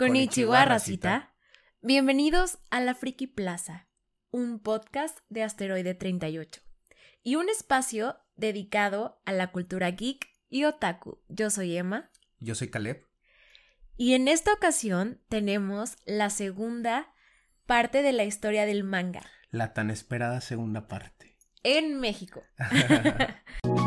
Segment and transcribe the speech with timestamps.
[0.00, 1.34] Konnichiwa, racita.
[1.82, 3.86] Bienvenidos a la Friki Plaza,
[4.30, 6.62] un podcast de Asteroide 38
[7.22, 11.20] y un espacio dedicado a la cultura geek y otaku.
[11.28, 12.10] Yo soy Emma.
[12.38, 13.06] Yo soy Caleb.
[13.98, 17.12] Y en esta ocasión tenemos la segunda
[17.66, 19.26] parte de la historia del manga.
[19.50, 21.36] La tan esperada segunda parte.
[21.62, 22.42] En México.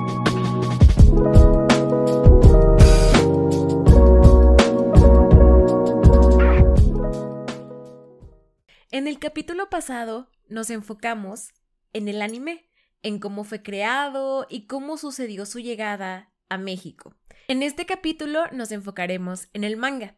[8.93, 11.49] En el capítulo pasado nos enfocamos
[11.93, 12.69] en el anime,
[13.01, 17.15] en cómo fue creado y cómo sucedió su llegada a México.
[17.47, 20.15] En este capítulo nos enfocaremos en el manga,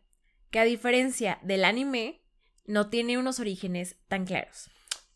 [0.51, 2.25] que a diferencia del anime,
[2.65, 4.69] no tiene unos orígenes tan claros.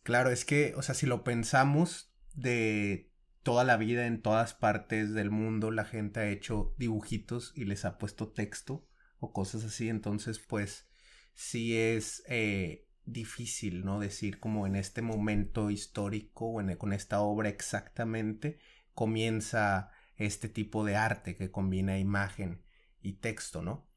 [0.03, 3.11] Claro, es que, o sea, si lo pensamos de
[3.43, 7.83] toda la vida en todas partes del mundo, la gente ha hecho dibujitos y les
[7.83, 8.87] ha puesto texto
[9.19, 10.87] o cosas así, entonces pues
[11.33, 13.99] sí es eh, difícil, ¿no?
[13.99, 18.59] Decir como en este momento histórico o en, con esta obra exactamente
[18.93, 22.63] comienza este tipo de arte que combina imagen
[23.01, 23.87] y texto, ¿no?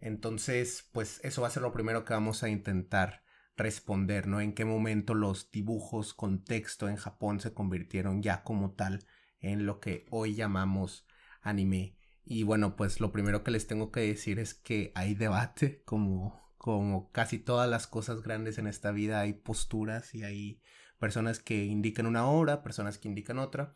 [0.00, 3.22] Entonces, pues eso va a ser lo primero que vamos a intentar
[3.56, 4.40] responder, ¿no?
[4.40, 9.04] En qué momento los dibujos con texto en Japón se convirtieron ya como tal
[9.40, 11.06] en lo que hoy llamamos
[11.40, 11.96] anime.
[12.24, 16.41] Y bueno, pues lo primero que les tengo que decir es que hay debate, como
[16.62, 20.62] como casi todas las cosas grandes en esta vida hay posturas y hay
[21.00, 23.74] personas que indican una obra, personas que indican otra,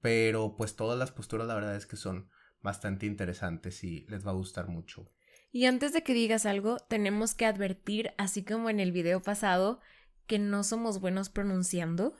[0.00, 2.30] pero pues todas las posturas la verdad es que son
[2.62, 5.06] bastante interesantes y les va a gustar mucho.
[5.50, 9.80] Y antes de que digas algo, tenemos que advertir, así como en el video pasado,
[10.26, 12.14] que no somos buenos pronunciando.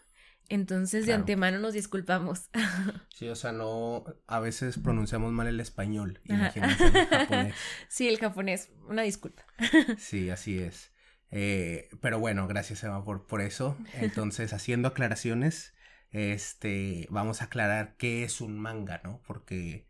[0.53, 2.50] Entonces, de antemano nos disculpamos.
[3.14, 7.55] Sí, o sea, no, a veces pronunciamos mal el español, imagínense el japonés.
[7.89, 9.44] Sí, el japonés, una disculpa.
[9.98, 10.92] Sí, así es.
[11.31, 13.78] Eh, pero bueno, gracias Eva por, por eso.
[13.94, 15.72] Entonces, haciendo aclaraciones,
[16.11, 19.22] este, vamos a aclarar qué es un manga, ¿no?
[19.26, 19.87] Porque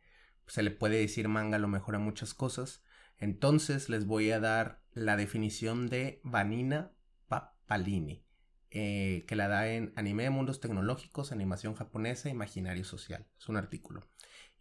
[0.46, 2.84] se le puede decir manga a lo mejor a muchas cosas.
[3.18, 6.92] Entonces, les voy a dar la definición de Vanina
[7.26, 8.24] Papalini.
[8.74, 13.26] Eh, que la da en Anime de Mundos Tecnológicos, Animación Japonesa, Imaginario Social.
[13.38, 14.00] Es un artículo.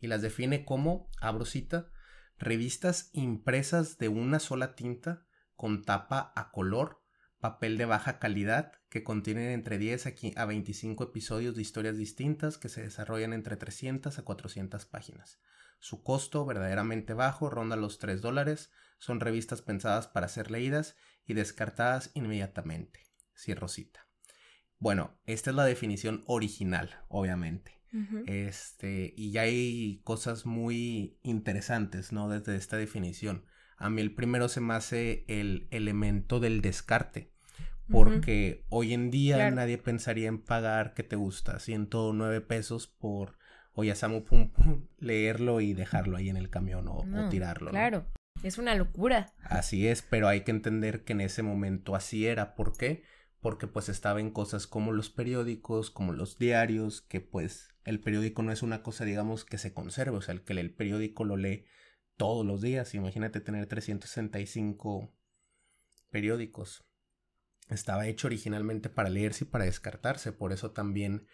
[0.02, 1.90] Y las define como, abro cita,
[2.38, 7.02] revistas impresas de una sola tinta con tapa a color,
[7.40, 12.68] papel de baja calidad, que contienen entre 10 a 25 episodios de historias distintas que
[12.68, 15.40] se desarrollan entre 300 a 400 páginas.
[15.80, 18.72] Su costo, verdaderamente bajo, ronda los 3 dólares.
[19.00, 23.11] Son revistas pensadas para ser leídas y descartadas inmediatamente.
[23.42, 24.08] Cierro cita.
[24.78, 27.80] Bueno, esta es la definición original, obviamente.
[28.26, 32.30] Este, y ya hay cosas muy interesantes, ¿no?
[32.30, 33.44] Desde esta definición.
[33.76, 37.32] A mí el primero se me hace el elemento del descarte.
[37.90, 41.60] Porque hoy en día nadie pensaría en pagar, que te gusta?
[41.60, 43.38] 109 pesos por
[43.74, 47.72] Oyasamu Pum Pum, leerlo y dejarlo ahí en el camión o, tirarlo.
[47.72, 48.06] Claro,
[48.44, 49.34] es una locura.
[49.44, 52.56] Así es, pero hay que entender que en ese momento así era.
[52.56, 53.04] ¿Por qué?
[53.42, 58.44] Porque pues estaba en cosas como los periódicos, como los diarios, que pues el periódico
[58.44, 61.38] no es una cosa digamos que se conserve, o sea, el que el periódico lo
[61.38, 61.66] lee
[62.18, 65.12] todos los días, imagínate tener 365
[66.12, 66.86] periódicos.
[67.68, 71.26] Estaba hecho originalmente para leerse y para descartarse, por eso también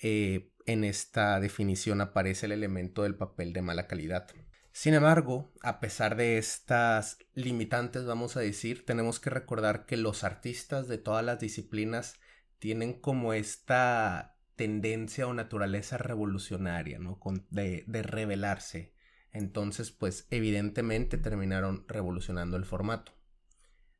[0.00, 4.28] eh, en esta definición aparece el elemento del papel de mala calidad.
[4.76, 10.22] Sin embargo, a pesar de estas limitantes, vamos a decir, tenemos que recordar que los
[10.22, 12.20] artistas de todas las disciplinas
[12.58, 17.18] tienen como esta tendencia o naturaleza revolucionaria, ¿no?
[17.48, 18.92] de, de revelarse.
[19.32, 23.12] Entonces, pues evidentemente terminaron revolucionando el formato.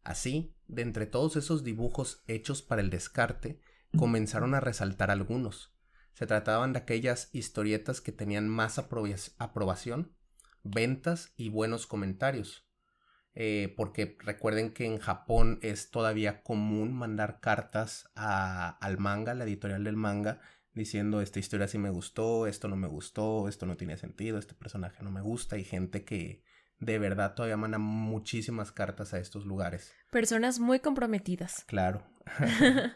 [0.05, 3.63] Así, de entre todos esos dibujos hechos para el descarte,
[3.97, 5.75] comenzaron a resaltar algunos.
[6.13, 10.15] Se trataban de aquellas historietas que tenían más aprobación
[10.71, 12.67] ventas y buenos comentarios.
[13.35, 19.45] Eh, porque recuerden que en Japón es todavía común mandar cartas a, al manga, la
[19.45, 20.41] editorial del manga,
[20.73, 24.55] diciendo esta historia sí me gustó, esto no me gustó, esto no tiene sentido, este
[24.55, 25.59] personaje no me gusta.
[25.59, 26.45] Y gente que
[26.79, 29.93] de verdad todavía manda muchísimas cartas a estos lugares.
[30.11, 31.65] Personas muy comprometidas.
[31.67, 32.07] Claro.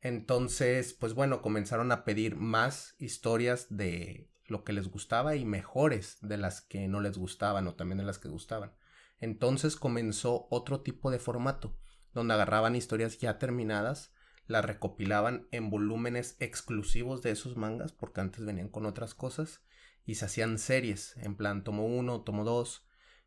[0.00, 6.18] Entonces, pues bueno, comenzaron a pedir más historias de lo que les gustaba y mejores
[6.20, 8.72] de las que no les gustaban o también de las que gustaban.
[9.18, 11.78] Entonces comenzó otro tipo de formato,
[12.12, 14.12] donde agarraban historias ya terminadas,
[14.46, 19.62] las recopilaban en volúmenes exclusivos de esos mangas, porque antes venían con otras cosas,
[20.04, 22.86] y se hacían series, en plan tomo 1, tomo 2,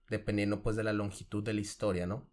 [0.10, 2.30] dependiendo pues de la longitud de la historia, ¿no?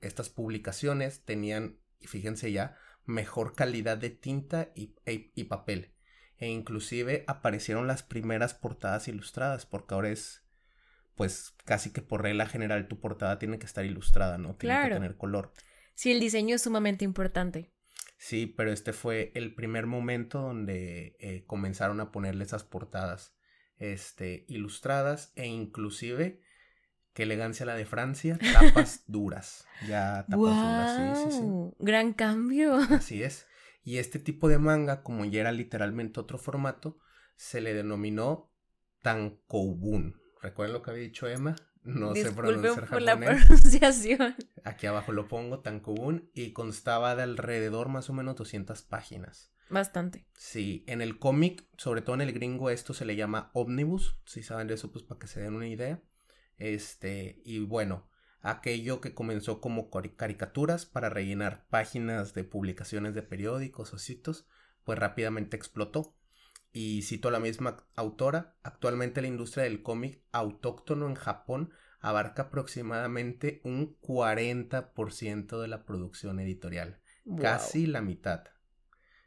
[0.00, 5.92] estas publicaciones tenían, fíjense ya, mejor calidad de tinta y, e, y, papel.
[6.40, 10.42] E inclusive aparecieron las primeras portadas ilustradas, porque ahora es,
[11.14, 14.56] pues, casi que por regla general tu portada tiene que estar ilustrada, ¿no?
[14.56, 15.52] Tiene que tener color.
[15.94, 17.70] Sí, el diseño es sumamente importante.
[18.16, 23.36] Sí, pero este fue el primer momento donde eh, comenzaron a ponerle esas portadas
[23.78, 26.42] este, ilustradas e inclusive
[27.12, 29.66] Qué elegancia la de Francia, tapas duras.
[29.88, 31.44] Ya tapas duras, sí, sí, sí.
[31.80, 32.76] Gran cambio.
[32.76, 33.46] Así es.
[33.82, 36.98] Y este tipo de manga, como ya era literalmente otro formato,
[37.36, 38.52] se le denominó
[39.02, 40.20] Tankoubun.
[40.42, 41.56] ¿Recuerdan lo que había dicho Emma?
[41.82, 44.34] No sé pronunciar por la pronunciación.
[44.64, 49.52] Aquí abajo lo pongo, Tankobun, y constaba de alrededor más o menos 200 páginas.
[49.70, 50.26] Bastante.
[50.36, 54.20] Sí, en el cómic, sobre todo en el gringo, esto se le llama Omnibus.
[54.26, 56.02] Si saben de eso, pues para que se den una idea.
[56.58, 58.09] Este, y bueno,
[58.42, 64.46] aquello que comenzó como caricaturas para rellenar páginas de publicaciones de periódicos o sitios,
[64.84, 66.14] pues rápidamente explotó.
[66.72, 72.42] Y cito a la misma autora, actualmente la industria del cómic autóctono en Japón abarca
[72.42, 77.00] aproximadamente un 40% de la producción editorial,
[77.40, 78.44] casi la mitad.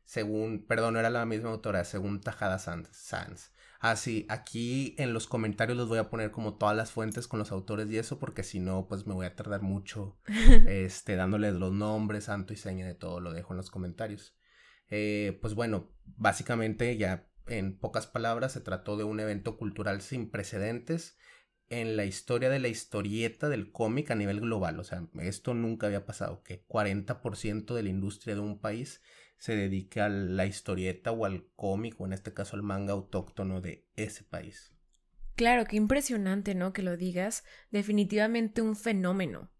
[0.05, 3.52] Según, perdón, no era la misma autora, según Tajada Sanz.
[3.83, 7.39] Así, ah, aquí en los comentarios les voy a poner como todas las fuentes con
[7.39, 10.17] los autores y eso, porque si no, pues me voy a tardar mucho
[10.67, 14.37] este, dándoles los nombres, santo y seña de todo, lo dejo en los comentarios.
[14.87, 20.31] Eh, pues bueno, básicamente ya en pocas palabras se trató de un evento cultural sin
[20.31, 21.17] precedentes
[21.67, 24.79] en la historia de la historieta del cómic a nivel global.
[24.79, 29.01] O sea, esto nunca había pasado, que 40% de la industria de un país
[29.43, 33.59] se dedica a la historieta o al cómic o en este caso al manga autóctono
[33.59, 34.71] de ese país.
[35.35, 36.71] Claro, qué impresionante, ¿no?
[36.71, 37.43] Que lo digas.
[37.69, 39.51] Definitivamente un fenómeno.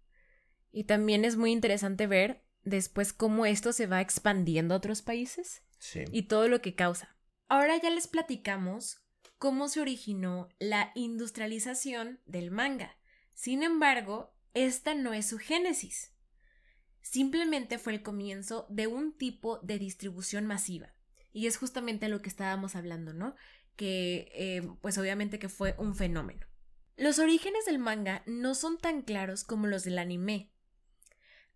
[0.72, 5.64] Y también es muy interesante ver después cómo esto se va expandiendo a otros países.
[5.80, 6.06] Sí.
[6.14, 7.18] Y todo lo que causa.
[7.50, 9.02] Ahora ya les platicamos
[9.38, 12.96] cómo se originó la industrialización del manga.
[13.34, 16.13] Sin embargo, esta no es su génesis
[17.04, 20.96] simplemente fue el comienzo de un tipo de distribución masiva.
[21.32, 23.36] Y es justamente lo que estábamos hablando, ¿no?
[23.76, 26.48] Que eh, pues obviamente que fue un fenómeno.
[26.96, 30.52] Los orígenes del manga no son tan claros como los del anime.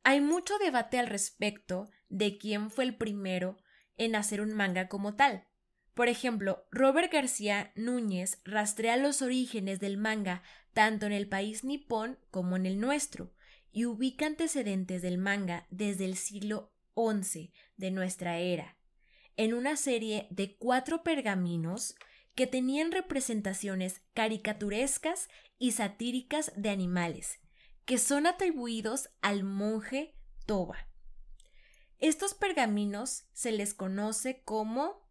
[0.03, 3.57] Hay mucho debate al respecto de quién fue el primero
[3.97, 5.47] en hacer un manga como tal.
[5.93, 10.43] Por ejemplo, Robert García Núñez rastrea los orígenes del manga
[10.73, 13.33] tanto en el país nipón como en el nuestro,
[13.71, 18.77] y ubica antecedentes del manga desde el siglo XI de nuestra era,
[19.35, 21.95] en una serie de cuatro pergaminos
[22.35, 25.27] que tenían representaciones caricaturescas
[25.57, 27.39] y satíricas de animales,
[27.85, 30.15] que son atribuidos al monje
[30.45, 30.87] Toba.
[31.99, 35.09] Estos pergaminos se les conoce como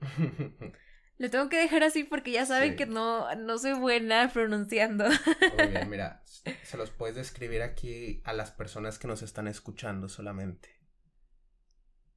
[1.18, 5.06] Lo tengo que dejar así porque ya saben que no, no soy buena pronunciando.
[5.06, 6.22] Muy bien, mira,
[6.62, 10.78] se los puedes describir aquí a las personas que nos están escuchando solamente.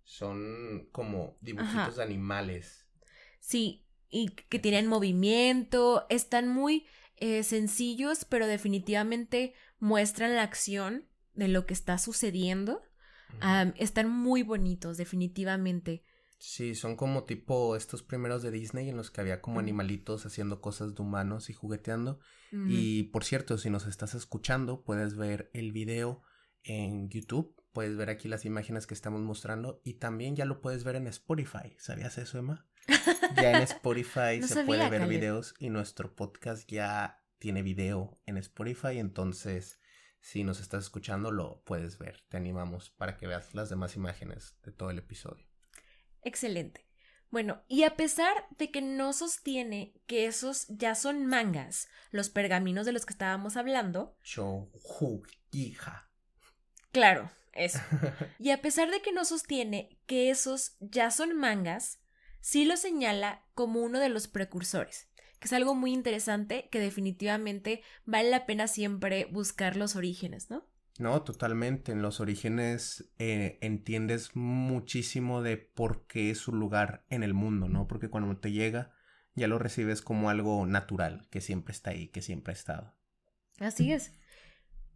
[0.04, 2.88] Son como dibujitos de animales.
[3.40, 6.86] Sí, y que tienen movimiento, están muy
[7.16, 12.81] eh, sencillos, pero definitivamente muestran la acción de lo que está sucediendo.
[13.77, 16.03] están muy bonitos, definitivamente.
[16.39, 20.62] Sí, son como tipo estos primeros de Disney en los que había como animalitos haciendo
[20.62, 22.19] cosas de humanos y jugueteando.
[22.51, 26.24] Y por cierto, si nos estás escuchando, puedes ver el video
[26.63, 27.55] en YouTube.
[27.74, 31.08] Puedes ver aquí las imágenes que estamos mostrando y también ya lo puedes ver en
[31.08, 31.75] Spotify.
[31.77, 32.65] ¿Sabías eso, Emma?
[33.36, 38.98] Ya en Spotify se puede ver videos y nuestro podcast ya tiene video en Spotify.
[38.98, 39.79] Entonces,
[40.22, 42.24] si nos estás escuchando, lo puedes ver.
[42.29, 45.49] Te animamos para que veas las demás imágenes de todo el episodio.
[46.24, 46.86] Excelente.
[47.32, 52.86] Bueno, y a pesar de que no sostiene que esos ya son mangas, los pergaminos
[52.86, 54.18] de los que estábamos hablando.
[56.92, 57.80] Claro, eso.
[58.40, 62.00] y a pesar de que no sostiene que esos ya son mangas,
[62.42, 65.08] sí lo señala como uno de los precursores,
[65.40, 70.68] que es algo muy interesante que definitivamente vale la pena siempre buscar los orígenes, ¿no?
[71.00, 71.94] No, totalmente.
[71.94, 77.70] En los orígenes eh, entiendes muchísimo de por qué es su lugar en el mundo,
[77.70, 77.88] ¿no?
[77.88, 78.94] Porque cuando te llega
[79.34, 82.94] ya lo recibes como algo natural, que siempre está ahí, que siempre ha estado.
[83.60, 84.12] Así es.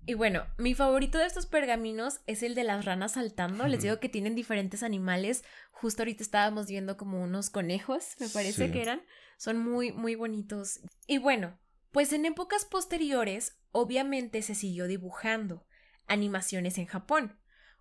[0.05, 3.65] Y bueno, mi favorito de estos pergaminos es el de las ranas saltando.
[3.67, 5.45] Les digo que tienen diferentes animales.
[5.71, 9.01] Justo ahorita estábamos viendo como unos conejos, me parece que eran.
[9.37, 10.81] Son muy, muy bonitos.
[11.07, 11.57] Y bueno,
[11.93, 15.65] pues en épocas posteriores, obviamente se siguió dibujando
[16.07, 17.37] animaciones en Japón,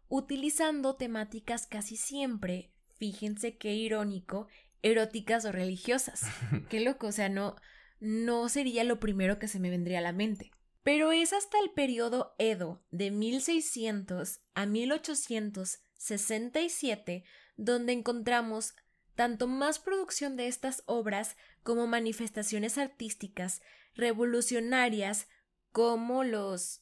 [0.08, 4.48] utilizando temáticas casi siempre, fíjense qué irónico,
[4.82, 6.22] eróticas o religiosas.
[6.68, 7.56] qué loco, o sea, no,
[8.00, 10.52] no sería lo primero que se me vendría a la mente.
[10.82, 17.24] Pero es hasta el periodo Edo de 1600 a 1867
[17.56, 18.74] donde encontramos
[19.14, 23.62] tanto más producción de estas obras como manifestaciones artísticas
[23.94, 25.28] revolucionarias
[25.70, 26.81] como los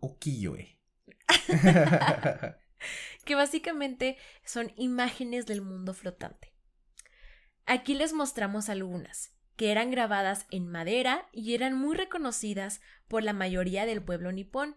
[0.00, 0.78] ukiyo-e.
[3.24, 6.54] que básicamente son imágenes del mundo flotante.
[7.66, 13.32] Aquí les mostramos algunas, que eran grabadas en madera y eran muy reconocidas por la
[13.32, 14.76] mayoría del pueblo nipón.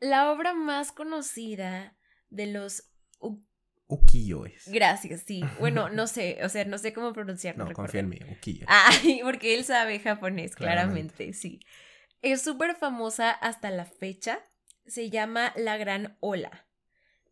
[0.00, 1.96] La obra más conocida
[2.30, 2.90] de los
[3.86, 4.68] Ukiyo-es.
[4.72, 5.42] Gracias, sí.
[5.60, 7.66] Bueno, no sé, o sea, no sé cómo pronunciarlo.
[7.66, 8.66] No, confía en mí, ukiyo.
[8.68, 11.60] Ay, porque él sabe japonés, claramente, sí.
[12.24, 14.40] Es súper famosa hasta la fecha.
[14.86, 16.66] Se llama La Gran Ola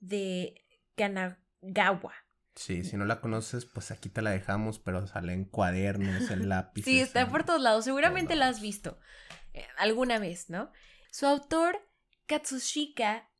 [0.00, 2.12] de Kanagawa.
[2.56, 6.46] Sí, si no la conoces, pues aquí te la dejamos, pero sale en cuadernos, en
[6.50, 6.92] lápices.
[6.92, 7.86] Sí, está por todos lados.
[7.86, 8.98] Seguramente la has visto
[9.54, 10.70] eh, alguna vez, ¿no?
[11.10, 11.78] Su autor,
[12.26, 13.30] Katsushika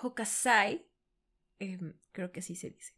[0.00, 0.90] Hokasai,
[1.58, 2.94] em, creo que así se dice,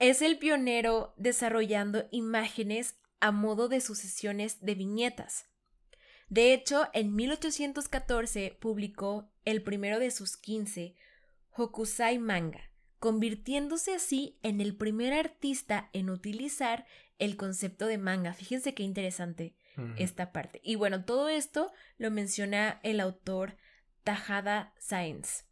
[0.00, 5.51] es el pionero desarrollando imágenes a modo de sucesiones de viñetas.
[6.32, 10.96] De hecho, en 1814 publicó el primero de sus 15
[11.50, 16.86] Hokusai manga, convirtiéndose así en el primer artista en utilizar
[17.18, 18.32] el concepto de manga.
[18.32, 19.54] Fíjense qué interesante
[19.98, 20.62] esta parte.
[20.64, 23.58] Y bueno, todo esto lo menciona el autor
[24.02, 25.44] Tajada Science.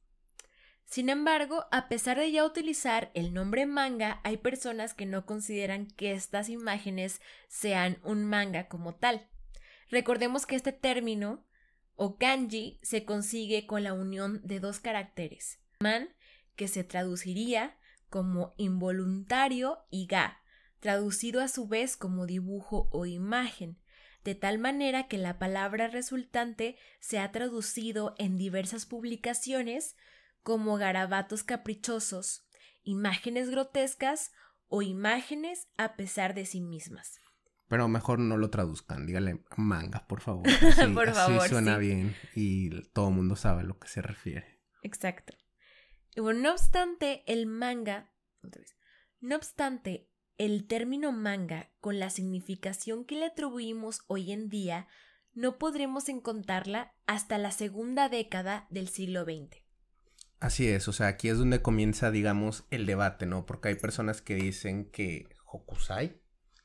[0.86, 5.88] Sin embargo, a pesar de ya utilizar el nombre manga, hay personas que no consideran
[5.88, 9.28] que estas imágenes sean un manga como tal.
[9.90, 11.44] Recordemos que este término
[11.96, 16.08] o kanji se consigue con la unión de dos caracteres, man,
[16.56, 17.76] que se traduciría
[18.08, 20.42] como involuntario, y ga,
[20.80, 23.78] traducido a su vez como dibujo o imagen,
[24.24, 29.96] de tal manera que la palabra resultante se ha traducido en diversas publicaciones
[30.42, 32.46] como garabatos caprichosos,
[32.82, 34.32] imágenes grotescas
[34.68, 37.20] o imágenes a pesar de sí mismas.
[37.70, 40.42] Pero mejor no lo traduzcan, dígale manga, por favor.
[40.94, 41.48] por favor.
[41.48, 44.60] suena bien y todo el mundo sabe a lo que se refiere.
[44.82, 45.34] Exacto.
[46.16, 48.12] Y bueno, no obstante, el manga,
[49.20, 54.88] no obstante, el término manga, con la significación que le atribuimos hoy en día,
[55.32, 59.62] no podremos encontrarla hasta la segunda década del siglo XX.
[60.40, 63.46] Así es, o sea, aquí es donde comienza, digamos, el debate, ¿no?
[63.46, 66.20] Porque hay personas que dicen que Hokusai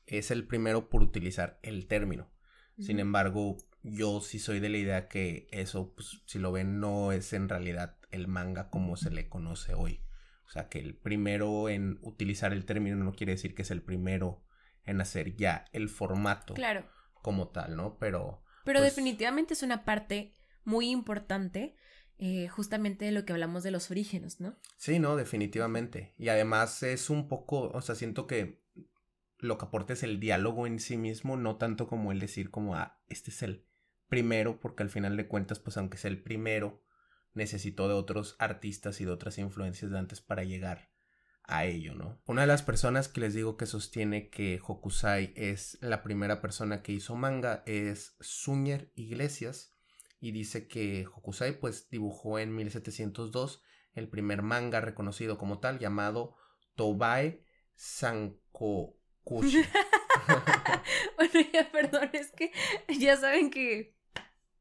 [0.06, 2.30] es el primero por utilizar el término.
[2.78, 7.12] Sin embargo, yo sí soy de la idea que eso, pues, si lo ven, no
[7.12, 10.02] es en realidad el manga como se le conoce hoy.
[10.46, 13.82] O sea, que el primero en utilizar el término no quiere decir que es el
[13.82, 14.44] primero
[14.84, 16.84] en hacer ya el formato claro.
[17.22, 17.98] como tal, ¿no?
[17.98, 18.42] Pero...
[18.64, 20.34] Pero pues definitivamente es una parte
[20.64, 21.76] muy importante
[22.18, 24.56] eh, justamente de lo que hablamos de los orígenes, ¿no?
[24.76, 26.14] Sí, no, definitivamente.
[26.18, 28.65] Y además es un poco, o sea, siento que
[29.38, 32.74] lo que aporta es el diálogo en sí mismo, no tanto como el decir como,
[32.74, 33.66] ah, este es el
[34.08, 36.82] primero, porque al final de cuentas, pues aunque sea el primero,
[37.34, 40.90] necesitó de otros artistas y de otras influencias de antes para llegar
[41.44, 42.20] a ello, ¿no?
[42.26, 46.82] Una de las personas que les digo que sostiene que Hokusai es la primera persona
[46.82, 49.76] que hizo manga es Suñer Iglesias
[50.18, 53.62] y dice que Hokusai pues dibujó en 1702
[53.92, 56.36] el primer manga reconocido como tal llamado
[56.74, 57.44] Tobae
[61.16, 62.52] Bueno, ya perdón, es que
[62.98, 63.96] ya saben que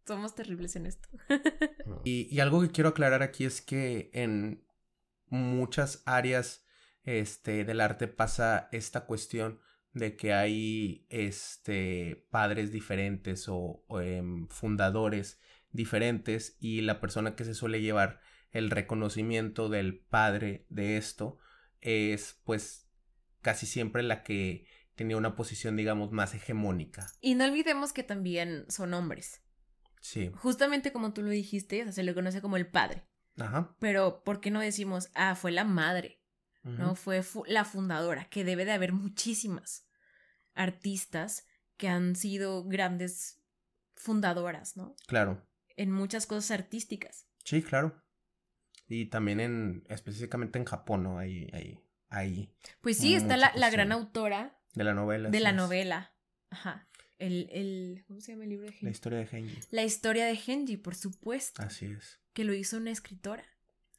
[0.05, 1.07] somos terribles en esto.
[2.03, 4.65] y, algo que quiero aclarar aquí es que en
[5.27, 6.65] muchas áreas
[7.03, 9.60] este, del arte pasa esta cuestión
[9.93, 15.39] de que hay este, padres diferentes o, em, fundadores
[15.72, 18.19] diferentes y la persona que se suele llevar
[18.51, 21.38] el reconocimiento del padre de esto
[21.81, 22.85] es pues
[23.45, 27.05] casi siempre la que tenía una posición digamos más hegemónica.
[27.21, 29.43] Y no olvidemos que también son hombres.
[30.01, 30.31] Sí.
[30.37, 33.07] Justamente como tú lo dijiste, o sea, se le conoce como el padre.
[33.37, 33.75] Ajá.
[33.79, 36.23] Pero, ¿por qué no decimos, ah, fue la madre?
[36.63, 36.95] ¿No?
[36.95, 39.87] Fue la fundadora, que debe de haber muchísimas
[40.55, 41.45] artistas
[41.77, 43.43] que han sido grandes
[43.93, 44.95] fundadoras, ¿no?
[45.05, 45.47] Claro.
[45.75, 47.27] En muchas cosas artísticas.
[47.43, 48.01] Sí, claro.
[48.87, 51.19] Y también en, específicamente en Japón, ¿no?
[51.19, 52.53] Ahí, ahí, ahí.
[52.81, 54.59] Pues sí, está la, la, gran autora.
[54.74, 55.29] De la novela.
[55.29, 56.13] De la novela.
[56.50, 56.88] Ajá.
[57.17, 58.85] El, el, ¿Cómo se llama el libro de Genji?
[58.85, 59.59] La historia de Genji.
[59.71, 61.62] La historia de Genji, por supuesto.
[61.62, 62.19] Así es.
[62.33, 63.45] Que lo hizo una escritora.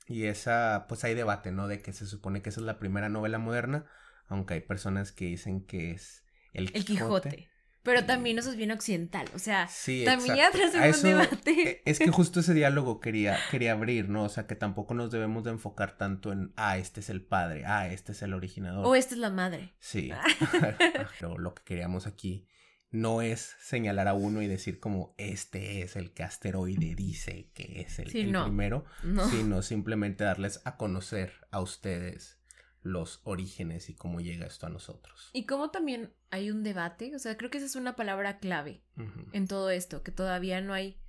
[0.07, 1.67] Y esa, pues hay debate, ¿no?
[1.67, 3.87] De que se supone que esa es la primera novela moderna,
[4.29, 6.79] aunque hay personas que dicen que es El Quijote.
[6.79, 7.56] El Quijote.
[7.87, 11.71] Pero también eso es bien occidental, o sea, Sí, también ya tras un eso- debate.
[11.71, 14.25] eh, Es que justo ese diálogo quería, quería abrir, ¿no?
[14.25, 17.65] O sea, que tampoco nos debemos de enfocar tanto en, ah, este es el padre,
[17.65, 18.85] ah, este es el originador.
[18.85, 19.73] O esta es la madre.
[19.79, 20.11] Sí.
[21.21, 22.47] Pero lo que queríamos aquí
[22.91, 27.81] no es señalar a uno y decir como este es el que asteroide dice que
[27.83, 28.45] es el, Sí, el no.
[28.45, 29.29] primero, No.
[29.29, 32.39] sino simplemente darles a conocer a ustedes
[32.87, 35.31] los orígenes y cómo llega esto a nosotros.
[35.33, 38.85] Y como también hay un debate, o sea, creo que esa es una palabra clave
[39.33, 41.01] en todo esto, que todavía no hay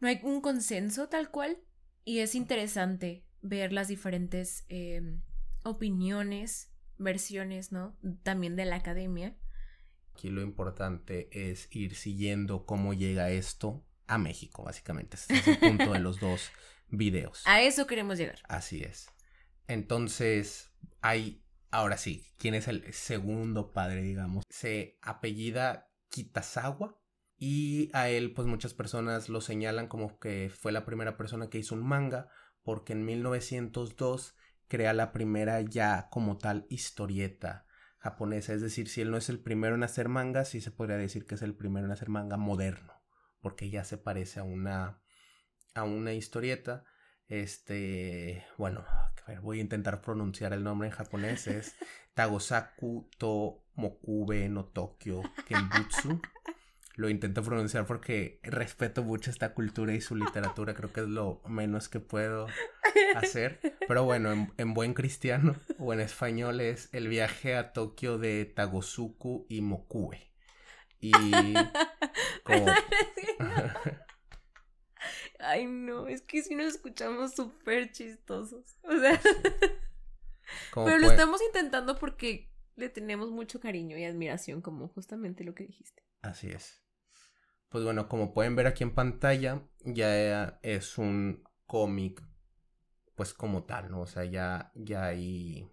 [0.00, 1.58] no hay un consenso tal cual
[2.04, 5.18] y es interesante ver las diferentes eh,
[5.64, 7.96] opiniones, versiones, ¿no?
[8.22, 9.36] También de la academia.
[10.12, 15.16] Aquí lo importante es ir siguiendo cómo llega esto a México, básicamente.
[15.16, 16.50] Ese es el punto de los dos
[16.88, 17.42] videos.
[17.46, 18.38] A eso queremos llegar.
[18.48, 19.08] Así es.
[19.68, 24.44] Entonces, hay, ahora sí, ¿quién es el segundo padre, digamos?
[24.48, 27.00] Se apellida Kitazawa
[27.36, 31.58] y a él, pues muchas personas lo señalan como que fue la primera persona que
[31.58, 32.28] hizo un manga
[32.62, 34.36] porque en 1902
[34.68, 37.66] crea la primera ya como tal historieta
[37.98, 38.52] japonesa.
[38.54, 41.26] Es decir, si él no es el primero en hacer manga, sí se podría decir
[41.26, 42.94] que es el primero en hacer manga moderno
[43.44, 45.02] porque ya se parece a una,
[45.74, 46.86] a una historieta.
[47.28, 48.86] Este, bueno,
[49.24, 51.46] a ver, voy a intentar pronunciar el nombre en japonés.
[51.46, 51.74] Es
[52.14, 56.20] Tagosaku to Mokube no Tokyo Kenbutsu.
[56.96, 60.74] Lo intento pronunciar porque respeto mucho esta cultura y su literatura.
[60.74, 62.46] Creo que es lo menos que puedo
[63.16, 63.60] hacer.
[63.88, 68.44] Pero bueno, en, en buen cristiano o en español es el viaje a Tokio de
[68.44, 70.30] Tagosuku y Mokube.
[71.00, 71.12] Y
[72.44, 72.66] como...
[75.44, 78.76] Ay, no, es que si nos escuchamos súper chistosos.
[78.86, 79.20] O sea,
[80.74, 85.64] pero lo estamos intentando porque le tenemos mucho cariño y admiración, como justamente lo que
[85.64, 86.02] dijiste.
[86.22, 86.82] Así es.
[87.68, 92.22] Pues bueno, como pueden ver aquí en pantalla, ya es un cómic,
[93.14, 94.02] pues como tal, ¿no?
[94.02, 95.72] O sea, ya, ya hay,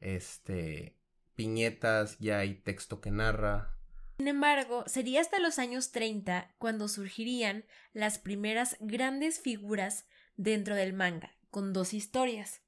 [0.00, 0.98] este,
[1.34, 3.77] piñetas, ya hay texto que narra.
[4.18, 10.92] Sin embargo, sería hasta los años 30 cuando surgirían las primeras grandes figuras dentro del
[10.92, 12.60] manga, con dos historias.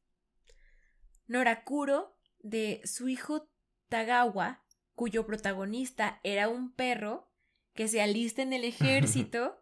[1.26, 3.50] Norakuro, de su hijo
[3.88, 7.32] Tagawa, cuyo protagonista era un perro
[7.74, 9.58] que se alista en el ejército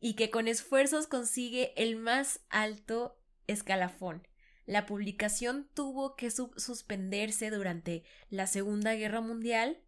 [0.00, 4.26] y que con esfuerzos consigue el más alto escalafón.
[4.64, 9.82] La publicación tuvo que suspenderse durante la Segunda Guerra Mundial,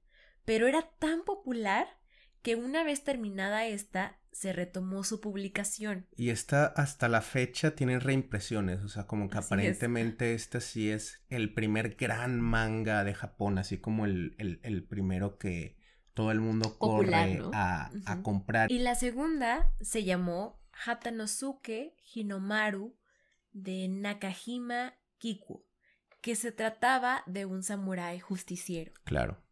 [0.45, 1.87] pero era tan popular
[2.43, 6.07] que una vez terminada esta, se retomó su publicación.
[6.17, 9.47] Y esta hasta la fecha tiene reimpresiones, o sea, como que Así es.
[9.53, 14.85] aparentemente este sí es el primer gran manga de Japón, así como el, el, el
[14.85, 15.77] primero que
[16.15, 17.51] todo el mundo Popular, corre ¿no?
[17.55, 18.71] a, a comprar.
[18.71, 22.97] Y la segunda se llamó Hatanosuke Hinomaru
[23.53, 25.67] de Nakajima Kiku,
[26.21, 28.93] que se trataba de un samurái justiciero.
[29.05, 29.43] Claro.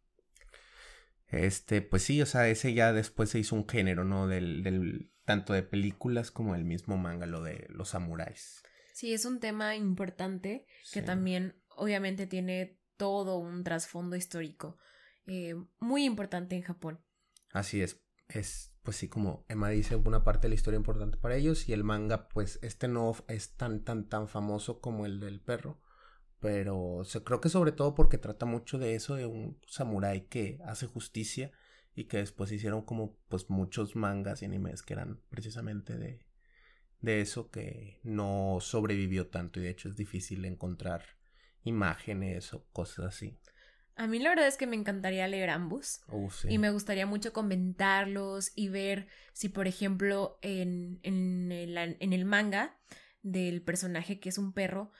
[1.29, 4.27] Este, pues sí, o sea, ese ya después se hizo un género, ¿no?
[4.27, 8.63] Del, del tanto de películas como el mismo manga, lo de los samuráis.
[8.95, 11.07] Sí, es un tema importante que Sí.
[11.07, 14.79] también obviamente tiene todo un trasfondo histórico
[15.27, 17.01] eh, muy importante en Japón.
[17.53, 18.03] Así es.
[18.29, 21.69] Es, pues sí, como Emma dice, una parte de la historia importante para ellos.
[21.69, 25.81] Y el manga, pues, este no es tan, tan, tan famoso como el del perro.
[26.41, 30.59] Pero se, creo que sobre todo porque trata mucho de eso, de un samurái que
[30.65, 31.51] hace justicia.
[31.95, 36.25] Y que después hicieron como, pues, muchos mangas y animes que eran precisamente de,
[37.01, 39.59] de eso que no sobrevivió tanto.
[39.59, 41.03] Y de hecho es difícil encontrar
[41.65, 43.37] imágenes o cosas así.
[43.97, 46.03] A mí la verdad es que me encantaría leer ambos.
[46.07, 46.47] Uh, sí.
[46.51, 52.25] Y me gustaría mucho comentarlos y ver si, por ejemplo, en, en, el, en el
[52.25, 52.79] manga
[53.23, 54.93] del personaje que es un perro,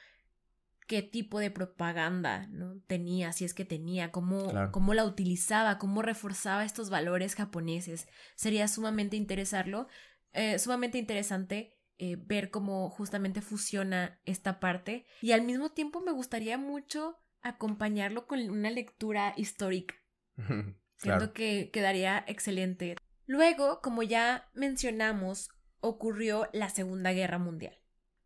[0.89, 2.81] qué tipo de propaganda ¿no?
[2.87, 4.73] tenía, si es que tenía, cómo, Claro.
[4.73, 8.09] cómo la utilizaba, cómo reforzaba estos valores japoneses.
[8.35, 9.87] Sería sumamente interesarlo,
[10.33, 15.05] eh, sumamente interesante eh, ver cómo justamente fusiona esta parte.
[15.21, 19.95] Y al mismo tiempo me gustaría mucho acompañarlo con una lectura histórica.
[20.37, 20.77] Siento
[21.19, 21.33] claro.
[21.33, 22.97] que quedaría excelente.
[23.27, 27.77] Luego, como ya mencionamos, ocurrió la Segunda Guerra Mundial.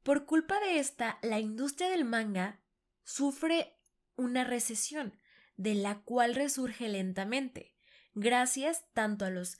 [0.02, 2.60] Por culpa de esta, la industria del manga
[3.04, 3.78] sufre
[4.16, 5.18] una recesión,
[5.56, 7.76] de la cual resurge lentamente.
[8.14, 9.58] gracias tanto a los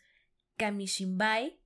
[0.59, 1.59] kamishinbai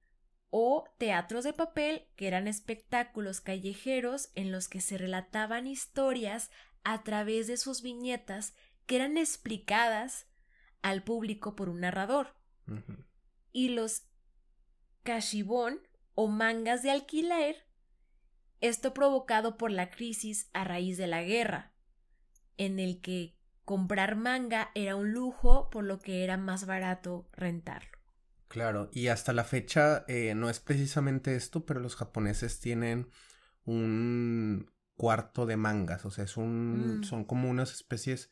[0.51, 6.51] o teatros de papel, que eran espectáculos callejeros en los que se relataban historias
[6.85, 8.55] a través de sus viñetas
[8.87, 10.29] que eran explicadas
[10.83, 12.37] al público por un narrador.
[13.53, 14.05] Y los
[15.03, 15.81] kashibon
[16.15, 17.66] o mangas de alquiler,
[18.61, 21.73] esto provocado por la crisis a raíz de la guerra,
[22.57, 27.97] en el que comprar manga era un lujo por lo que era más barato rentarlo.
[28.49, 33.11] Claro, y hasta la fecha eh, no es precisamente esto, pero los japoneses tienen
[33.65, 37.05] un cuarto de mangas, o sea, es un, mm.
[37.05, 38.31] son como unas especies,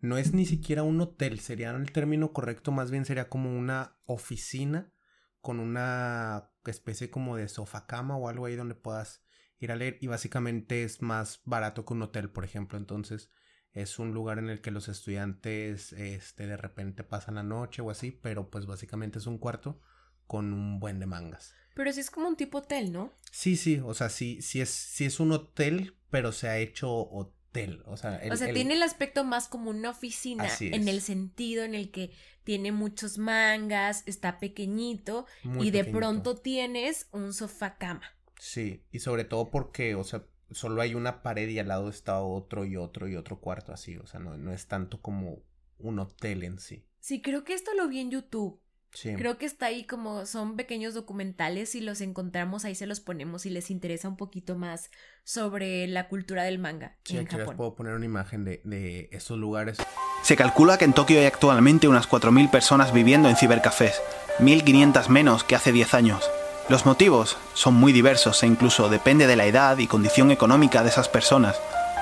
[0.00, 3.96] no es ni siquiera un hotel, sería el término correcto, más bien sería como una
[4.04, 4.92] oficina
[5.40, 9.22] con una especie como de sofá cama o algo ahí donde puedas
[9.58, 13.30] ir a leer y básicamente es más barato que un hotel, por ejemplo, entonces
[13.72, 17.90] es un lugar en el que los estudiantes este, de repente pasan la noche o
[17.90, 19.80] así, pero pues básicamente es un cuarto
[20.26, 21.54] con un buen de mangas.
[21.74, 23.12] Pero sí es como un tipo hotel, ¿no?
[23.32, 26.88] Sí, sí, o sea, sí, sí es, sí es un hotel, pero se ha hecho
[26.88, 27.82] hotel.
[27.86, 31.74] O sea, o sea tiene el aspecto más como una oficina en el sentido en
[31.74, 32.12] el que
[32.44, 35.26] tiene muchos mangas, está pequeñito
[35.60, 38.02] y de pronto tienes un sofá cama.
[38.38, 42.20] Sí, y sobre todo porque, o sea, solo hay una pared y al lado está
[42.20, 45.42] otro y otro y otro cuarto así, o sea, no, no es tanto como
[45.78, 46.84] un hotel en sí.
[47.00, 48.60] Sí, creo que esto lo vi en YouTube.
[48.92, 49.12] Sí.
[49.16, 53.42] Creo que está ahí como son pequeños documentales y los encontramos, ahí se los ponemos
[53.42, 54.90] si les interesa un poquito más
[55.24, 56.96] sobre la cultura del manga.
[57.02, 59.78] Sí, aquí les puedo poner una imagen de, de estos lugares.
[60.22, 64.00] Se calcula que en Tokio hay actualmente unas 4.000 personas viviendo en cibercafés,
[64.38, 66.30] 1.500 menos que hace 10 años.
[66.70, 70.88] Los motivos son muy diversos e incluso depende de la edad y condición económica de
[70.88, 71.56] esas personas.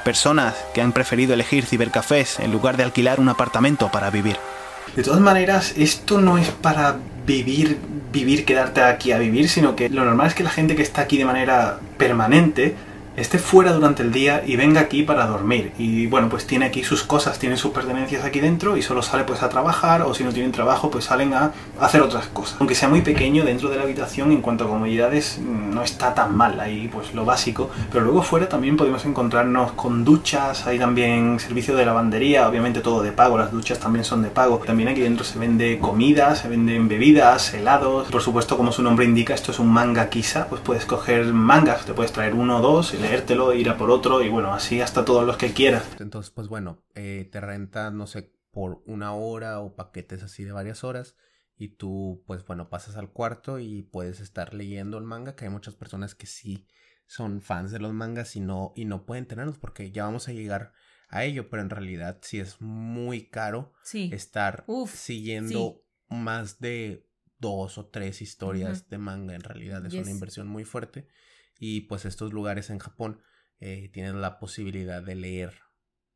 [0.05, 4.37] Personas que han preferido elegir cibercafés en lugar de alquilar un apartamento para vivir.
[4.95, 6.97] De todas maneras, esto no es para
[7.27, 7.79] vivir,
[8.13, 11.03] vivir, quedarte aquí a vivir, sino que lo normal es que la gente que está
[11.03, 12.77] aquí de manera permanente
[13.17, 15.73] esté fuera durante el día y venga aquí para dormir.
[15.79, 19.25] Y bueno, pues tiene aquí sus cosas, tiene sus pertenencias aquí dentro y solo sale
[19.25, 22.57] pues a trabajar o si no tienen trabajo pues salen a hacer otras cosas.
[22.59, 26.37] Aunque sea muy pequeño dentro de la habitación en cuanto a comodidades no está tan
[26.37, 27.71] mal, ahí pues lo básico.
[27.91, 33.03] Pero luego fuera también podemos encontrarnos con duchas, hay también servicio de lavandería, obviamente todo
[33.03, 34.59] de pago, las duchas también son de pago.
[34.59, 38.09] También aquí dentro se vende comida, se venden bebidas, helados.
[38.09, 41.85] Por supuesto, como su nombre indica, esto es un manga quizá, pues puedes coger mangas,
[41.85, 45.05] te puedes traer uno o dos leértelo, ir a por otro y bueno, así hasta
[45.05, 45.87] todos los que quieras.
[45.99, 50.53] Entonces, pues bueno, eh, te renta, no sé, por una hora o paquetes así de
[50.53, 51.17] varias horas
[51.57, 55.51] y tú, pues bueno, pasas al cuarto y puedes estar leyendo el manga, que hay
[55.51, 56.69] muchas personas que sí
[57.07, 60.33] son fans de los mangas y no, y no pueden tenerlos porque ya vamos a
[60.33, 60.73] llegar
[61.09, 67.87] a ello, pero en realidad sí es muy caro estar siguiendo más de dos o
[67.87, 71.09] tres historias de manga en realidad es una inversión muy fuerte
[71.65, 73.23] y pues estos lugares en Japón
[73.61, 75.61] eh, tienen la posibilidad de leer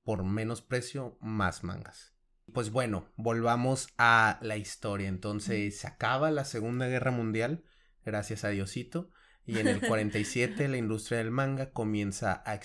[0.02, 2.16] por menos precio más mangas.
[2.52, 5.06] Pues bueno, volvamos a la historia.
[5.06, 7.62] Entonces se acaba la Segunda Guerra Mundial,
[8.04, 9.12] gracias a Diosito,
[9.44, 12.58] y en el 47 la industria del manga comienza a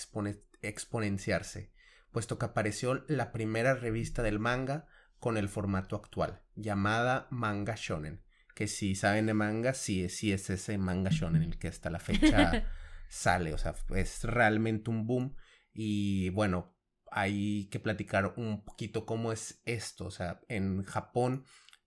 [0.63, 1.71] exponenciarse,
[2.09, 4.87] puesto que apareció la primera revista del manga
[5.19, 8.23] con el formato actual, llamada Manga Shonen,
[8.61, 11.97] que si saben de manga, sí, sí es ese manga shonen el que hasta la
[12.09, 12.71] fecha
[13.09, 15.35] sale, o sea, es realmente un boom
[15.73, 16.77] y bueno,
[17.09, 21.43] hay que platicar un poquito cómo es esto, o sea, en Japón,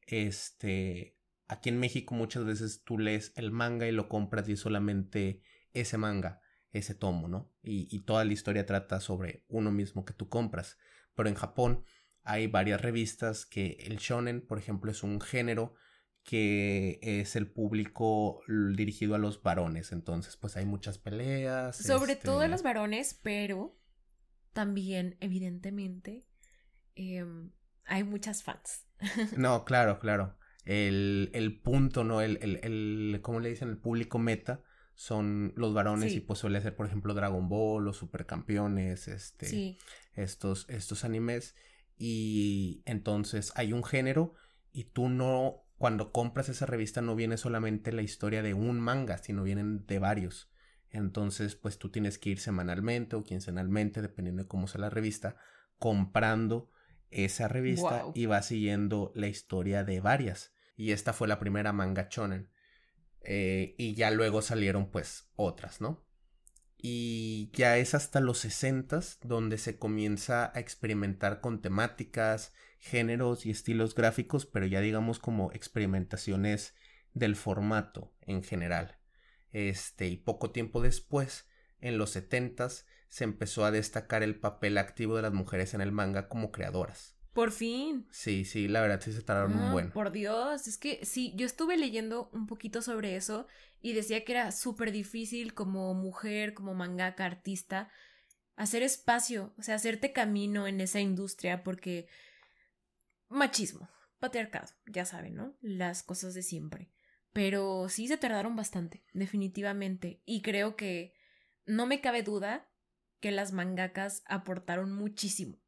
[0.09, 5.43] este, aquí en México muchas veces tú lees el manga y lo compras y solamente
[5.75, 6.41] ese manga,
[6.73, 7.53] ese tomo, ¿no?
[7.63, 10.77] Y, y toda la historia trata sobre uno mismo que tú compras,
[11.15, 11.85] pero en Japón
[12.25, 15.77] hay varias revistas que el shonen, por ejemplo, es un género
[16.25, 19.93] que es el público dirigido a los varones.
[19.93, 21.77] Entonces, pues hay muchas peleas.
[21.77, 23.79] Sobre todo a este los varones, pero
[24.55, 26.25] también, evidentemente,
[26.95, 27.51] em,
[27.85, 28.87] hay muchas fans.
[29.37, 30.39] no, claro, claro.
[30.65, 32.23] El, el punto, ¿no?
[32.23, 33.69] El, el, el, ¿cómo le dicen?
[33.69, 34.63] El público meta
[34.95, 39.77] son los varones y pues suele ser, por ejemplo, Dragon Ball, los supercampeones, este,
[40.15, 41.55] estos, estos animes.
[41.99, 44.35] Y entonces hay un género
[44.73, 49.19] y tú no cuando compras esa revista no viene solamente la historia de un manga,
[49.19, 50.51] sino vienen de varios.
[50.89, 55.37] Entonces, pues tú tienes que ir semanalmente o quincenalmente, dependiendo de cómo sea la revista,
[55.79, 56.71] comprando
[57.11, 60.55] esa revista y va siguiendo la historia de varias.
[60.75, 62.49] Y esta fue la primera manga chonen.
[63.21, 66.03] Eh, y ya luego salieron pues otras, ¿no?
[66.79, 73.51] Y ya es hasta los 60 donde se comienza a experimentar con temáticas, géneros y
[73.51, 76.75] estilos gráficos, pero ya digamos como experimentaciones
[77.15, 78.99] del formato en general.
[79.53, 81.49] Este, y poco tiempo después,
[81.81, 85.93] en los setentas, se empezó a destacar el papel activo de las mujeres en el
[85.93, 87.17] manga como creadoras.
[87.33, 88.07] Por fin.
[88.11, 89.91] Sí, sí, la verdad sí se tardaron un Ah, buen.
[89.91, 93.47] Por Dios, es que sí, yo estuve leyendo un poquito sobre eso
[93.81, 97.91] y decía que era súper difícil como mujer, como mangaka, artista,
[98.57, 102.09] hacer espacio, o sea, hacerte camino en esa industria porque
[103.35, 105.57] machismo, patriarcado, ya saben, ¿no?
[105.61, 106.91] Las cosas de siempre.
[107.33, 110.23] Pero sí se tardaron bastante, definitivamente.
[110.25, 111.15] Y creo que
[111.67, 112.71] no me cabe duda
[113.21, 115.59] que las mangakas aportaron muchísimo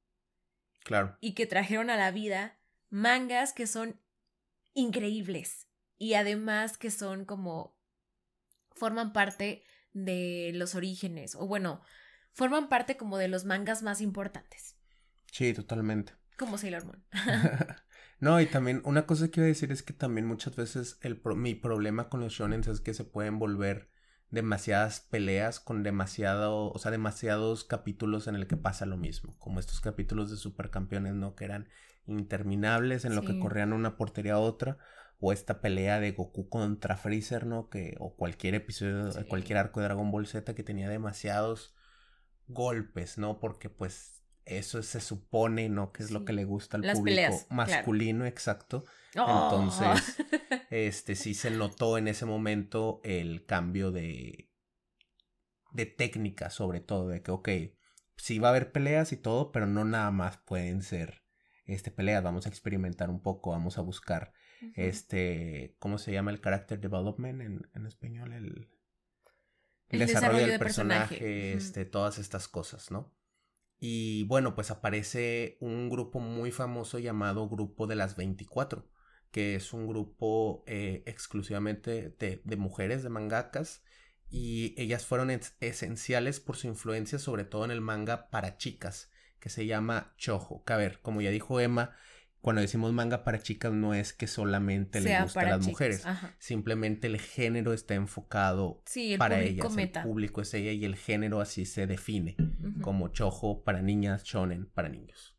[0.84, 1.16] Claro.
[1.20, 2.58] y que trajeron a la vida
[2.90, 4.00] mangas que son
[4.74, 5.66] increíbles
[5.98, 7.76] y además que son como
[8.74, 11.82] forman parte de los orígenes o bueno,
[12.32, 14.74] forman parte como de los mangas más importantes,
[15.32, 16.12] Sí, totalmente.
[16.36, 17.04] Como Sailor Moon.
[18.20, 21.36] no, y también una cosa que quiero decir es que también muchas veces el pro-
[21.36, 23.90] mi problema con los shonen es que se pueden volver
[24.30, 29.60] demasiadas peleas con demasiado, o sea, demasiados capítulos en el que pasa lo mismo, como
[29.60, 31.34] estos capítulos de supercampeones, ¿no?
[31.36, 31.68] Que eran
[32.06, 34.78] interminables en lo que corrían una portería a otra,
[35.18, 37.68] o esta pelea de Goku contra Freezer, ¿no?
[37.68, 39.24] Que, o cualquier episodio, Sí.
[39.24, 41.74] cualquier arco de Dragon Ball Z que tenía demasiados
[42.48, 43.40] golpes, ¿no?
[43.40, 44.15] Porque pues
[44.46, 45.92] eso se supone, ¿no?
[45.92, 47.54] Que es lo que le gusta al Las público peleas, claro.
[47.54, 48.84] masculino, exacto.
[49.16, 49.50] Oh.
[49.50, 50.16] Entonces,
[50.70, 54.50] este sí se notó en ese momento el cambio de
[55.72, 57.48] de técnica, sobre todo, de que, ok,
[58.16, 61.22] sí va a haber peleas y todo, pero no nada más pueden ser
[61.66, 64.32] este peleas, vamos a experimentar un poco, vamos a buscar
[64.74, 68.32] este, ¿cómo se llama el character development en, en español?
[68.32, 68.68] El, el
[69.88, 73.12] El desarrollo desarrollo del de personaje, este, todas estas cosas, ¿no?
[73.78, 78.88] Y bueno, pues aparece un grupo muy famoso llamado Grupo de las 24,
[79.30, 83.82] que es un grupo eh, exclusivamente de, mujeres, de mangakas,
[84.30, 89.10] y ellas fueron es- esenciales por su influencia, sobre todo en el manga para chicas,
[89.40, 90.64] que se llama Chojo.
[90.64, 91.94] Que a ver, como ya dijo Emma,
[92.46, 96.06] cuando decimos manga para chicas no es que solamente le gusta a las chicas, mujeres,
[96.06, 96.36] ajá.
[96.38, 100.02] simplemente el género está enfocado Sí, el para ellas, meta.
[100.02, 102.36] el público es ella y el género así se define,
[102.82, 105.36] como chojo para niñas, shonen para niños.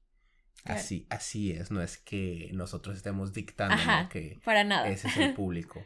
[0.65, 0.81] Claro.
[0.81, 3.77] Así, así es, no es que nosotros estemos dictando
[4.09, 4.89] que para nada.
[4.89, 5.81] ese es el público.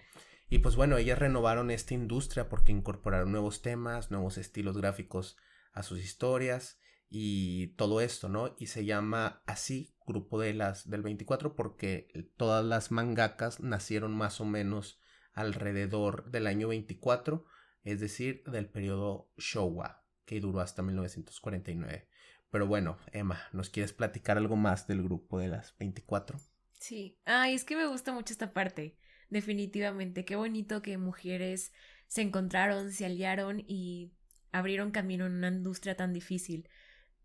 [0.50, 5.38] Y pues bueno, ellas renovaron esta industria porque incorporaron nuevos temas, nuevos estilos gráficos
[5.72, 6.80] a sus historias
[7.12, 8.56] y todo esto, ¿no?
[8.58, 14.42] Y se llama así Grupo de las del 24 porque todas las mangakas nacieron más
[14.42, 15.00] o menos
[15.34, 17.46] alrededor del año 24,
[17.84, 22.08] es decir, del periodo Showa, que duró hasta 1949.
[22.50, 26.38] Pero bueno, Emma, ¿nos quieres platicar algo más del grupo de las 24?
[26.80, 27.18] Sí.
[27.24, 28.98] Ay, es que me gusta mucho esta parte.
[29.30, 30.26] Definitivamente.
[30.26, 31.72] Qué bonito que mujeres
[32.08, 34.12] se encontraron, se aliaron y
[34.52, 36.68] abrieron camino en una industria tan difícil.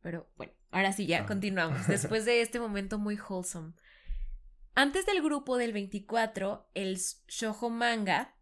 [0.06, 1.26] Pero bueno, ahora sí ya Ah.
[1.26, 1.80] continuamos.
[1.88, 3.72] Después de este momento muy wholesome.
[4.76, 8.36] Antes del grupo del 24, el Shoujo Manga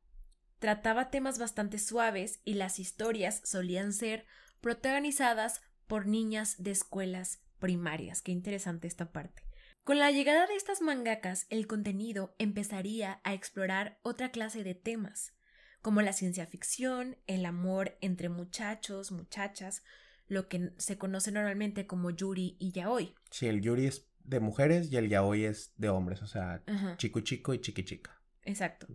[0.58, 4.26] trataba temas bastante suaves y las historias solían ser
[4.60, 8.20] protagonizadas por niñas de escuelas primarias.
[8.20, 9.46] Qué interesante esta parte.
[9.84, 15.32] Con la llegada de estas mangakas, el contenido empezaría a explorar otra clase de temas,
[15.80, 19.82] como la ciencia ficción, el amor entre muchachos, muchachas,
[20.26, 23.14] lo que se conoce normalmente como yuri y yaoi.
[23.30, 26.96] Sí, el yuri es de mujeres y el yaoi es de hombres, o sea, Ajá,
[26.96, 28.20] chico chico y chiqui chica.
[28.42, 28.86] exacto.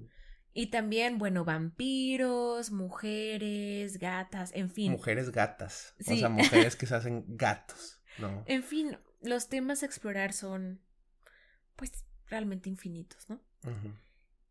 [0.51, 4.91] Y también, bueno, vampiros, mujeres, gatas, en fin.
[4.91, 8.43] Mujeres gatas, o sea, mujeres que se hacen gatos, ¿no?
[8.47, 10.81] En fin, los temas a explorar son,
[11.75, 13.39] pues, realmente infinitos, ¿no?
[13.63, 13.93] Ujú.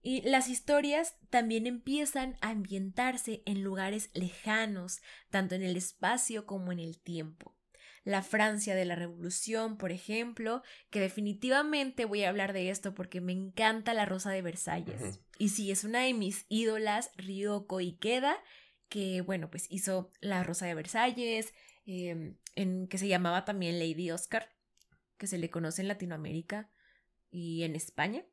[0.01, 6.73] Y las historias también empiezan a ambientarse en lugares lejanos, tanto en el espacio como
[6.73, 7.57] en el tiempo.
[8.05, 13.21] La Francia de la Revolución, por ejemplo, que definitivamente voy a hablar de esto porque
[13.21, 15.21] me encanta la Rosa de Versalles.
[15.37, 18.37] Y sí, es una de mis ídolas, Ryoko Ikeda,
[18.89, 21.53] que, bueno, pues hizo la Rosa de Versalles,
[21.87, 24.49] eh, en, que se llamaba también Lady Oscar,
[25.19, 26.71] que se le conoce en Latinoamérica
[27.31, 28.25] y en España.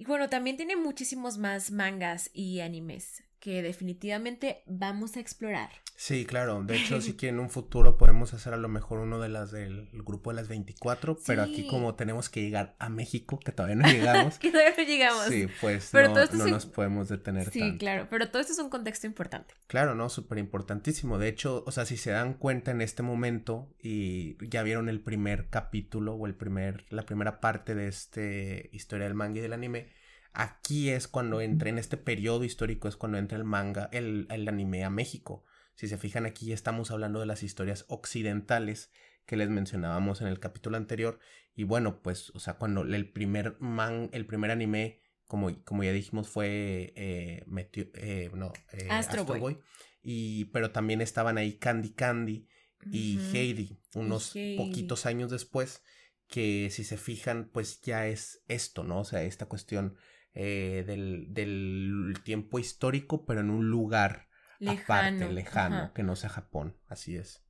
[0.00, 3.22] Y bueno, también tiene muchísimos más mangas y animes.
[3.38, 5.70] que definitivamente vamos a explorar.
[6.02, 6.62] Sí, claro.
[6.64, 9.50] De hecho, sí que en un futuro podemos hacer a lo mejor uno de las
[9.50, 13.76] del grupo de las 24, pero aquí como tenemos que llegar a México, que todavía
[13.76, 15.26] no llegamos, que todavía no llegamos.
[15.26, 17.78] sí, pues Pero no, todo esto no es- nos podemos detener Sí, tanto.
[17.80, 19.52] claro, pero todo esto es un contexto importante.
[19.66, 21.18] Claro, no, súper importantísimo.
[21.18, 25.00] De hecho, o sea, si se dan cuenta en este momento y ya vieron el
[25.02, 29.52] primer capítulo o el primer, la primera parte de este historia del manga y del
[29.52, 29.88] anime,
[30.32, 34.48] aquí es cuando entra, en este periodo histórico es cuando entra el manga, el, el
[34.48, 35.44] anime a México.
[35.80, 38.92] Si se fijan aquí ya estamos hablando de las historias occidentales
[39.24, 41.18] que les mencionábamos en el capítulo anterior.
[41.54, 45.92] Y bueno, pues, o sea, cuando el primer man, el primer anime, como, como ya
[45.92, 47.46] dijimos, fue eh,
[47.94, 49.56] eh, no, eh, Astro Boy.
[50.02, 52.46] Y, pero también estaban ahí Candy Candy
[52.92, 53.36] y Ujú.
[53.38, 55.82] Heidi, unos poquitos años después,
[56.28, 59.00] que si se fijan, pues ya es esto, ¿no?
[59.00, 59.96] O sea, esta cuestión
[60.34, 64.28] eh, del, del tiempo histórico, pero en un lugar
[64.60, 65.18] Lejano.
[65.18, 65.92] aparte, lejano, ajá.
[65.94, 67.42] que no sea Japón, así es.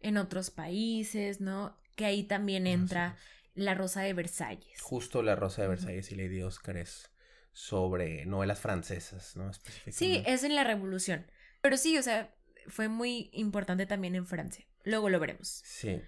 [0.00, 1.80] En otros países, ¿no?
[1.96, 3.16] Que ahí también entra
[3.54, 4.80] la Rosa de Versalles.
[4.80, 5.68] Justo La Rosa de.
[5.68, 7.10] Versalles y Lady Oscar es
[7.52, 9.50] sobre novelas francesas, ¿no?
[9.90, 11.26] Sí, es en la Revolución.
[11.60, 12.34] Pero sí, o sea,
[12.68, 14.64] fue muy importante también en Francia.
[14.84, 15.62] Luego lo veremos.
[15.64, 16.00] Sí.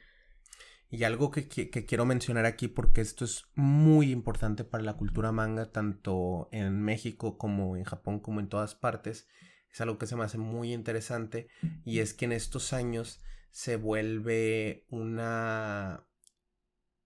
[0.91, 5.31] Y algo que, que quiero mencionar aquí porque esto es muy importante para la cultura
[5.33, 9.29] manga, tanto en México como en Japón, como en todas partes,
[9.73, 11.49] es algo que se me hace muy interesante
[11.85, 16.07] y es que en estos años se vuelve una,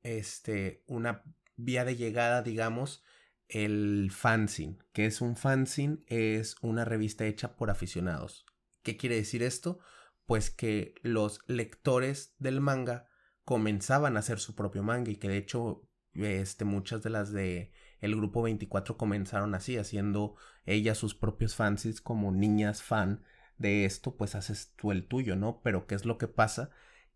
[0.02, 1.22] este, una
[1.56, 3.02] vía de llegada, digamos,
[3.48, 4.78] el fanzine.
[4.92, 5.98] que es un fanzine?
[6.06, 8.46] Es una revista hecha por aficionados.
[8.82, 9.78] ¿Qué quiere decir esto?
[10.26, 13.08] Pues que los lectores del manga
[13.44, 17.72] comenzaban a hacer su propio manga y que de hecho este, muchas de las de
[18.00, 23.22] el grupo 24 comenzaron así, haciendo ellas sus propios fanzines como niñas fan
[23.58, 25.60] de esto, pues haces tú el tuyo, ¿no?
[25.62, 26.70] Pero ¿qué es lo que pasa?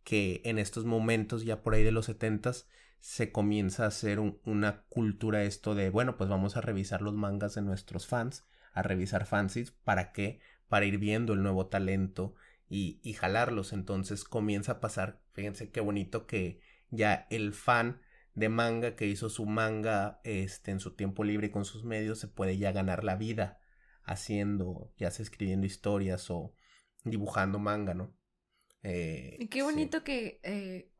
[0.04, 2.66] Que en estos momentos, ya por ahí de los setentas,
[3.00, 7.14] se comienza a hacer un- una cultura esto de, bueno, pues vamos a revisar los
[7.14, 10.40] mangas de nuestros fans, a revisar fanzines, ¿para qué?
[10.68, 12.34] Para ir viendo el nuevo talento
[12.68, 13.72] y, y jalarlos.
[13.72, 16.60] Entonces comienza a pasar, fíjense qué bonito que
[16.90, 18.00] ya el fan
[18.38, 22.18] de manga que hizo su manga este, en su tiempo libre y con sus medios
[22.18, 23.61] se puede ya ganar la vida
[24.05, 26.55] haciendo, ya sea escribiendo historias o
[27.05, 28.16] dibujando manga, ¿no?
[28.83, 29.64] Eh, Y qué sí.
[29.64, 30.92] bonito que eh,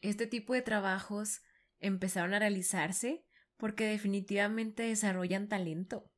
[0.00, 1.42] este tipo de trabajos
[1.80, 3.24] empezaron a realizarse
[3.56, 6.10] porque definitivamente desarrollan talento.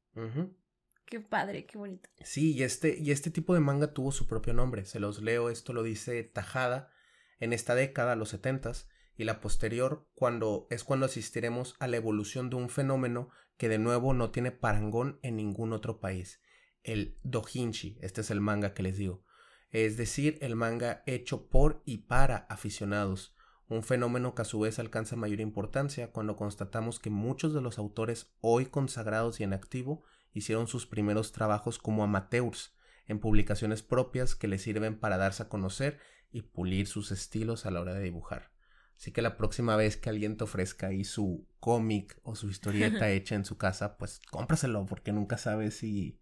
[1.05, 2.09] Qué padre, qué bonito.
[2.25, 4.85] Sí, y este, y este tipo de manga tuvo su propio nombre.
[4.87, 6.91] Se los leo, esto lo dice Tajada
[7.39, 12.51] en esta década, los setentas, y la posterior, cuando es cuando asistiremos a la evolución
[12.51, 16.41] de un fenómeno que de nuevo no tiene parangón en ningún otro país.
[16.83, 19.25] El dojinshi, este es el manga que les digo.
[19.71, 23.35] Es decir, el manga hecho por y para aficionados.
[23.69, 27.79] Un fenómeno que a su vez alcanza mayor importancia cuando constatamos que muchos de los
[27.79, 32.77] autores hoy consagrados y en activo hicieron sus primeros trabajos como amateurs
[33.09, 35.99] en publicaciones propias que les sirven para darse a conocer
[36.31, 38.56] y pulir sus estilos a la hora de dibujar.
[38.97, 43.11] Así que la próxima vez que alguien te ofrezca ahí su cómic o su historieta
[43.11, 46.19] hecha en su casa, pues cómpraselo porque nunca sabes si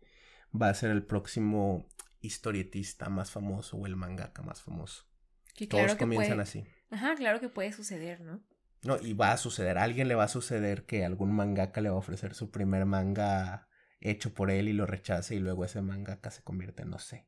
[0.61, 1.89] va a ser el próximo
[2.21, 5.05] historietista más famoso o el mangaka más famoso.
[5.55, 6.43] Que Todos que comienzan puede.
[6.43, 6.65] así.
[6.91, 8.43] Ajá, claro que puede suceder, ¿no?
[8.83, 11.89] No, y va a suceder, a alguien le va a suceder que algún mangaka le
[11.89, 13.69] va a ofrecer su primer manga
[14.01, 17.27] hecho por él y lo rechace y luego ese mangaka se convierte en no sé.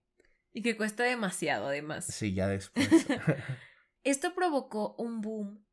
[0.52, 2.04] Y que cuesta demasiado, además.
[2.06, 2.88] Sí, ya después.
[4.06, 5.66] Esto provocó un boom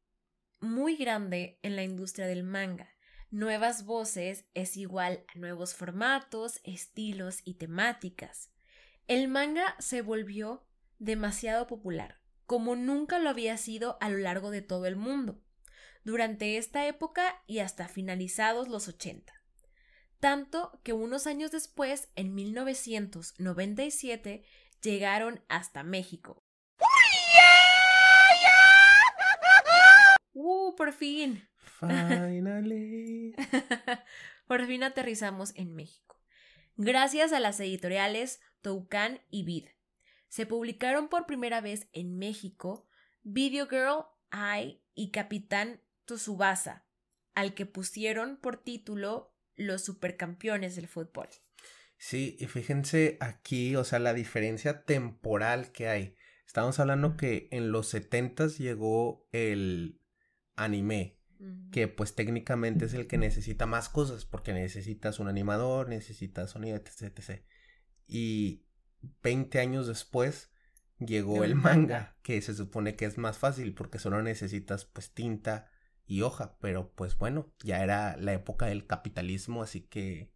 [0.60, 2.89] muy grande en la industria del manga.
[3.30, 8.50] Nuevas voces es igual a nuevos formatos, estilos y temáticas.
[9.06, 10.65] El manga se volvió
[10.98, 15.39] demasiado popular, como nunca lo había sido a lo largo de todo el mundo,
[16.04, 19.32] durante esta época y hasta finalizados los 80.
[20.19, 24.43] Tanto que unos años después, en 1997,
[24.82, 26.42] llegaron hasta México.
[30.45, 31.47] ¡Uh, por fin!
[31.79, 33.34] Finally.
[34.45, 36.19] por fin aterrizamos en México.
[36.75, 39.67] Gracias a las editoriales Toucan y Vid.
[40.27, 42.89] Se publicaron por primera vez en México
[43.21, 44.03] Video Girl,
[44.34, 46.84] I y Capitán Tsubasa,
[47.36, 51.29] al que pusieron por título Los Supercampeones del Fútbol.
[51.98, 56.15] Sí, y fíjense aquí, o sea, la diferencia temporal que hay.
[56.46, 60.02] Estamos hablando que en los setentas llegó el
[60.56, 61.19] anime,
[61.71, 66.77] que pues técnicamente es el que necesita más cosas, porque necesitas un animador, necesitas sonido,
[66.77, 67.43] etc, etc.
[68.08, 68.65] Y
[69.21, 70.51] 20 años después
[70.99, 75.69] llegó El manga, que se supone que es más fácil porque solo necesitas pues tinta
[76.06, 80.33] y hoja, pero pues bueno, ya era la época del capitalismo, así que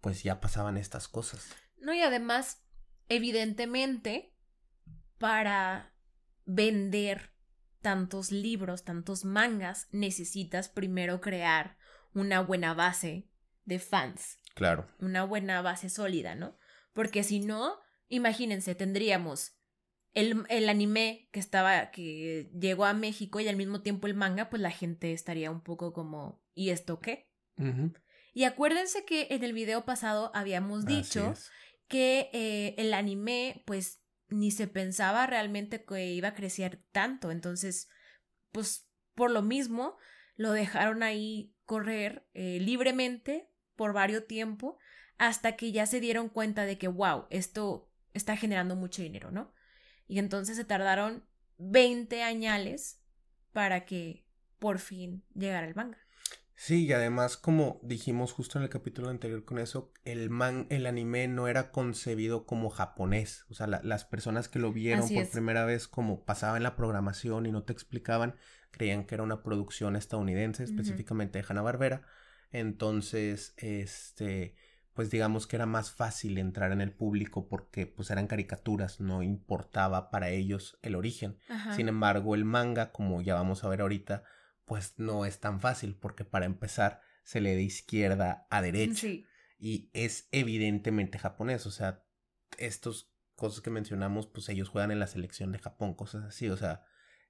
[0.00, 1.48] pues ya pasaban estas cosas.
[1.78, 2.64] No, y además,
[3.08, 4.34] evidentemente,
[5.18, 5.92] para
[6.44, 7.35] vender
[7.86, 11.76] tantos libros, tantos mangas, necesitas primero crear
[12.14, 13.28] una buena base
[13.64, 14.88] de fans, Claro.
[14.98, 16.58] una buena base sólida, ¿no?
[16.92, 17.78] Porque si no,
[18.08, 19.52] imagínense, tendríamos
[20.14, 24.50] el, el anime que estaba, que llegó a México y al mismo tiempo el manga,
[24.50, 27.30] pues la gente estaría un poco como, ¿y esto qué?
[28.34, 31.52] Y acuérdense que en el video pasado habíamos dicho es.
[31.86, 37.30] que eh, el anime, pues, ni se pensaba realmente que iba a crecer tanto.
[37.30, 37.88] Entonces,
[38.52, 39.96] pues, por lo mismo,
[40.36, 44.78] lo dejaron ahí correr eh, libremente por varios tiempo
[45.18, 49.54] hasta que ya se dieron cuenta de que, wow, esto está generando mucho dinero, ¿no?
[50.06, 51.26] Y entonces se tardaron
[51.58, 53.02] 20 añales
[53.52, 54.26] para que
[54.58, 56.05] por fin llegara el manga.
[56.58, 60.86] Sí, y además, como dijimos justo en el capítulo anterior con eso, el man, el
[60.86, 63.44] anime no era concebido como japonés.
[63.50, 65.30] O sea, la- las personas que lo vieron Así por es.
[65.30, 68.36] primera vez, como pasaba en la programación y no te explicaban,
[68.70, 72.02] creían que era una producción estadounidense, específicamente de Hanna-Barbera.
[72.50, 74.54] Entonces, este,
[74.94, 79.22] pues digamos que era más fácil entrar en el público porque pues eran caricaturas, no
[79.22, 81.36] importaba para ellos el origen.
[81.50, 81.74] Ajá.
[81.74, 84.24] Sin embargo, el manga, como ya vamos a ver ahorita,
[84.66, 89.24] pues no es tan fácil porque para empezar se lee de izquierda a derecha Sí.
[89.58, 92.04] y es evidentemente japonés, o sea,
[92.58, 96.56] estos cosas que mencionamos, pues ellos juegan en la selección de Japón, cosas así, o
[96.56, 96.84] sea,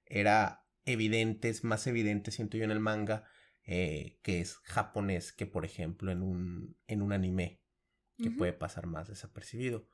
[0.05, 3.25] era evidente, es más evidente, siento yo en el manga,
[3.63, 7.61] eh, que es japonés que, por ejemplo, en un, en un anime,
[8.17, 9.87] que puede pasar más desapercibido.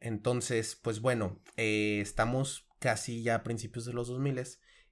[0.00, 4.38] Entonces, pues bueno, eh, estamos casi ya a principios de los 2000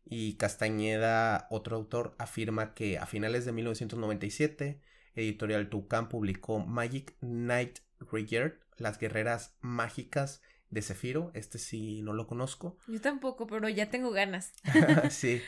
[0.04, 4.80] y Castañeda, otro autor, afirma que a finales de 1997,
[5.14, 7.78] Editorial Tucán publicó Magic Knight
[8.10, 11.30] Regard, las guerreras mágicas de Zefiro.
[11.34, 12.78] Este sí no lo conozco.
[12.88, 14.52] Yo tampoco, pero ya tengo ganas.
[15.10, 15.40] sí,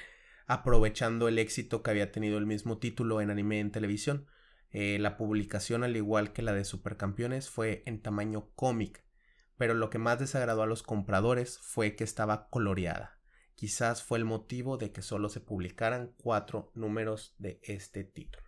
[0.46, 4.26] aprovechando el éxito que había tenido el mismo título en anime y en televisión.
[4.70, 9.05] Eh, la publicación, al igual que la de Supercampeones, fue en tamaño cómic,
[9.57, 13.18] pero lo que más desagradó a los compradores fue que estaba coloreada.
[13.55, 18.46] Quizás fue el motivo de que solo se publicaran cuatro números de este título.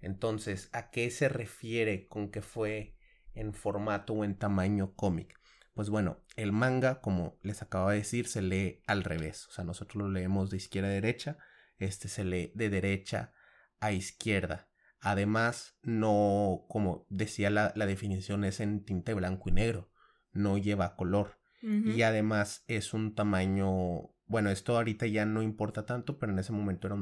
[0.00, 2.96] Entonces, ¿a qué se refiere con que fue
[3.34, 5.38] en formato o en tamaño cómic?
[5.74, 9.46] Pues bueno, el manga, como les acabo de decir, se lee al revés.
[9.48, 11.36] O sea, nosotros lo leemos de izquierda a derecha.
[11.76, 13.34] Este se lee de derecha
[13.78, 14.70] a izquierda.
[15.00, 19.90] Además, no, como decía la, la definición, es en tinte blanco y negro.
[20.32, 21.38] No lleva color.
[21.62, 24.10] Y además es un tamaño.
[24.28, 26.96] Bueno, esto ahorita ya no importa tanto, pero en ese momento era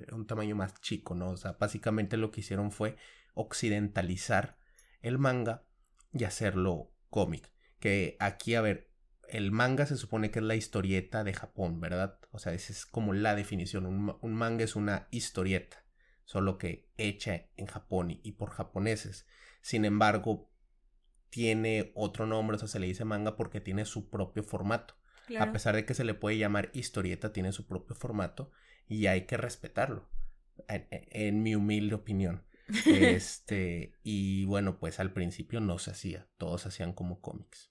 [0.00, 1.30] era un tamaño más chico, ¿no?
[1.30, 2.96] O sea, básicamente lo que hicieron fue
[3.34, 4.58] occidentalizar
[5.02, 5.64] el manga
[6.12, 7.50] y hacerlo cómic.
[7.80, 8.90] Que aquí, a ver,
[9.28, 12.18] el manga se supone que es la historieta de Japón, ¿verdad?
[12.30, 13.86] O sea, esa es como la definición.
[13.86, 15.84] Un manga es una historieta,
[16.24, 19.26] solo que hecha en Japón y, y por japoneses.
[19.62, 20.50] Sin embargo,
[21.30, 24.97] tiene otro nombre, o sea, se le dice manga porque tiene su propio formato.
[25.28, 25.50] Claro.
[25.50, 28.50] A pesar de que se le puede llamar historieta, tiene su propio formato
[28.88, 30.08] y hay que respetarlo,
[30.68, 32.44] en, en mi humilde opinión.
[32.86, 37.70] Este, y bueno, pues al principio no se hacía, todos hacían como cómics.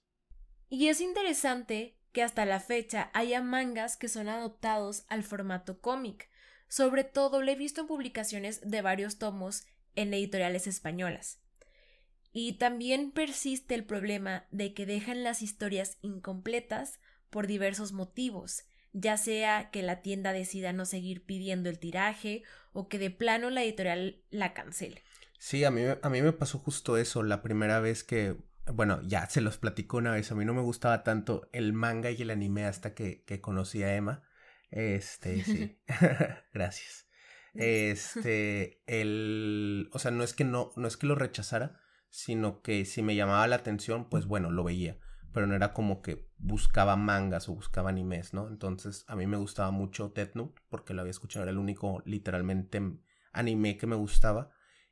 [0.68, 6.30] Y es interesante que hasta la fecha haya mangas que son adoptados al formato cómic.
[6.68, 11.40] Sobre todo lo he visto en publicaciones de varios tomos en editoriales españolas.
[12.32, 17.00] Y también persiste el problema de que dejan las historias incompletas
[17.30, 22.88] por diversos motivos, ya sea que la tienda decida no seguir pidiendo el tiraje o
[22.88, 25.02] que de plano la editorial la cancele.
[25.38, 28.36] Sí, a mí, me- a mí me pasó justo eso la primera vez que,
[28.72, 32.10] bueno, ya se los platico una vez, a mí no me gustaba tanto el manga
[32.10, 34.22] y el anime hasta que, que conocí a Emma.
[34.70, 35.78] Este, sí,
[36.52, 37.06] gracias.
[37.54, 42.84] Este, el, o sea, no es que no, no es que lo rechazara, sino que
[42.84, 44.98] si me llamaba la atención, pues bueno, lo veía,
[45.32, 48.48] pero no era como que buscaba mangas o buscaba animes, ¿no?
[48.48, 52.02] Entonces, a mí me gustaba mucho Death Note, porque lo había escuchado, era el único
[52.04, 52.80] literalmente
[53.32, 54.50] anime que me gustaba,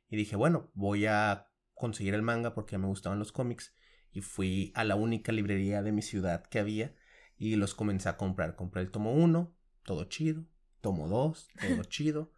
[0.09, 3.73] y dije, bueno, voy a conseguir el manga porque me gustaban los cómics,
[4.11, 6.95] y fui a la única librería de mi ciudad que había,
[7.37, 10.45] y los comencé a comprar, compré el tomo 1, todo chido,
[10.81, 12.31] tomo 2, todo chido,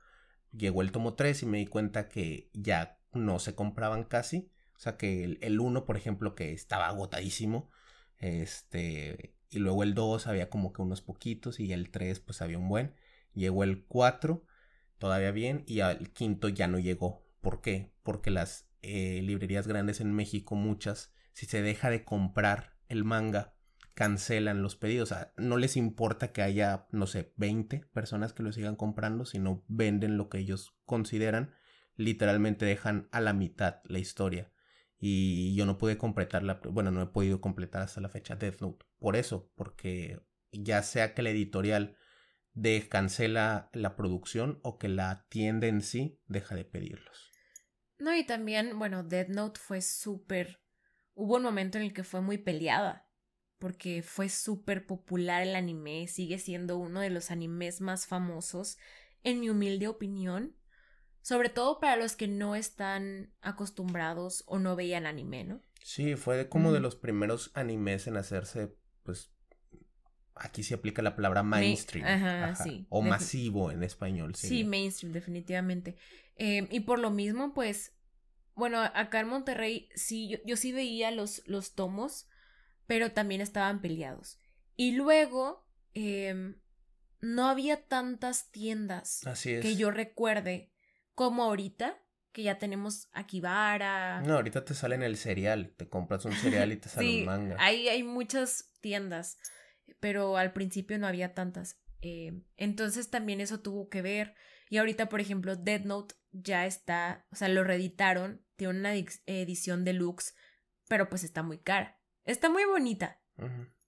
[0.51, 4.79] llegó el tomo 3 y me di cuenta que ya no se compraban casi, O
[4.79, 7.69] sea que el 1, por ejemplo, que estaba agotadísimo,
[8.19, 12.57] este, y luego el 2 había como que unos poquitos y el 3 pues había
[12.57, 12.93] un buen.
[13.33, 14.43] Llegó el 4,
[14.97, 17.25] todavía bien, y al quinto ya no llegó.
[17.41, 17.93] ¿Por qué?
[18.03, 23.55] Porque las eh, librerías grandes en México, muchas, si se deja de comprar el manga,
[23.93, 25.11] cancelan los pedidos.
[25.11, 29.25] O sea, no les importa que haya, no sé, 20 personas que lo sigan comprando,
[29.25, 31.53] sino venden lo que ellos consideran.
[31.95, 34.51] Literalmente dejan a la mitad la historia.
[34.99, 38.85] Y yo no pude completarla, bueno, no he podido completar hasta la fecha Death Note.
[38.99, 40.19] Por eso, porque
[40.51, 41.95] ya sea que la editorial
[42.53, 47.31] de cancela la producción o que la tienda en sí deja de pedirlos.
[47.97, 50.61] No, y también, bueno, Death Note fue súper...
[51.13, 53.09] Hubo un momento en el que fue muy peleada,
[53.57, 58.77] porque fue súper popular el anime, sigue siendo uno de los animes más famosos,
[59.23, 60.55] en mi humilde opinión,
[61.21, 65.61] sobre todo para los que no están acostumbrados o no veían anime, ¿no?
[65.83, 69.31] Sí, fue como de los primeros animes en hacerse, pues,
[70.35, 72.05] aquí se aplica la palabra mainstream.
[72.05, 72.85] ajá, sí.
[72.89, 74.35] O masivo en español.
[74.35, 75.97] Sí, mainstream, definitivamente.
[76.35, 77.93] Em, y por lo mismo, pues,
[78.55, 82.27] bueno, acá en Monterrey, sí, yo, sí veía los, los tomos,
[82.87, 84.37] pero también estaban peleados.
[84.75, 86.55] Y luego, eh,
[87.21, 89.61] no había tantas tiendas Así es.
[89.61, 90.71] que yo recuerde
[91.19, 92.01] como ahorita,
[92.31, 94.21] que ya tenemos Akibara.
[94.21, 97.25] No, ahorita te sale en el cereal, te compras un cereal y te sale un
[97.25, 97.57] manga.
[97.59, 99.37] Hay, hay muchas tiendas,
[99.99, 101.81] pero al principio no había tantas.
[101.99, 104.33] Eh, entonces también eso tuvo que ver.
[104.69, 109.83] Y ahorita, por ejemplo, Dead Note ya está, o sea, lo reeditaron, tiene una edición
[109.83, 110.35] deluxe,
[110.87, 111.99] pero pues está muy cara.
[112.23, 113.21] Está muy bonita,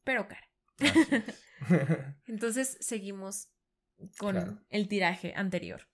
[0.03, 0.49] pero cara.
[2.27, 3.53] Entonces seguimos
[4.17, 5.90] con el tiraje anterior.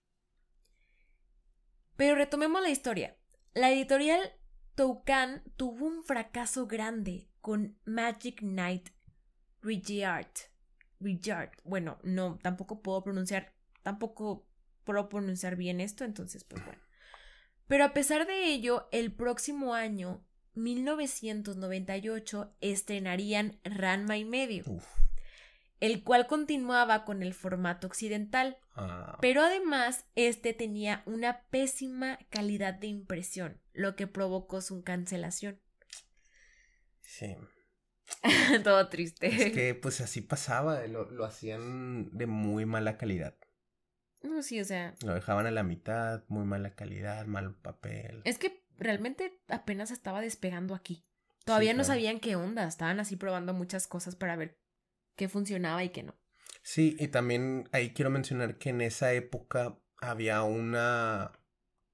[1.97, 3.17] Pero retomemos la historia.
[3.53, 4.21] La editorial
[4.75, 8.89] Toucan tuvo un fracaso grande con Magic Knight
[9.61, 10.31] Rudyard.
[10.99, 11.51] Rudyard.
[11.63, 14.45] Bueno, no, tampoco puedo pronunciar, tampoco
[14.83, 16.79] puedo pronunciar bien esto, entonces pues bueno.
[17.67, 20.23] Pero a pesar de ello, el próximo año,
[20.53, 24.63] 1998, estrenarían Ranma y medio
[25.79, 29.17] el cual continuaba con el formato occidental, ah.
[29.21, 35.61] pero además este tenía una pésima calidad de impresión, lo que provocó su cancelación.
[37.01, 37.35] Sí.
[38.63, 39.27] Todo triste.
[39.27, 43.35] Es que pues así pasaba, lo, lo hacían de muy mala calidad.
[44.23, 44.95] No, sí, o sea.
[45.03, 48.21] Lo dejaban a la mitad, muy mala calidad, mal papel.
[48.25, 51.05] Es que realmente apenas estaba despegando aquí.
[51.45, 54.59] Todavía no sabían qué onda, estaban así probando muchas cosas para ver
[55.17, 56.15] qué funcionaba y qué no.
[56.61, 61.31] Sí, y también ahí quiero mencionar que en esa época había una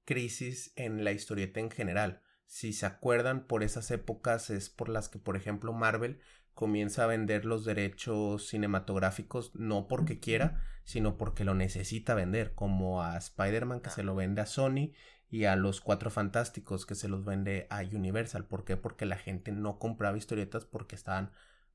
[0.05, 2.21] crisis en la historieta en general.
[2.45, 6.19] Si se acuerdan, por esas épocas es por las que, por ejemplo, Marvel
[6.53, 13.01] comienza a vender los derechos cinematográficos no porque quiera, sino porque lo necesita vender, como
[13.01, 14.91] a Spider-Man que se lo vende a Sony
[15.29, 18.45] y a los Cuatro Fantásticos que se los vende a Universal.
[18.45, 18.77] ¿Por qué?
[18.77, 21.31] Porque la gente no compraba historietas porque estaban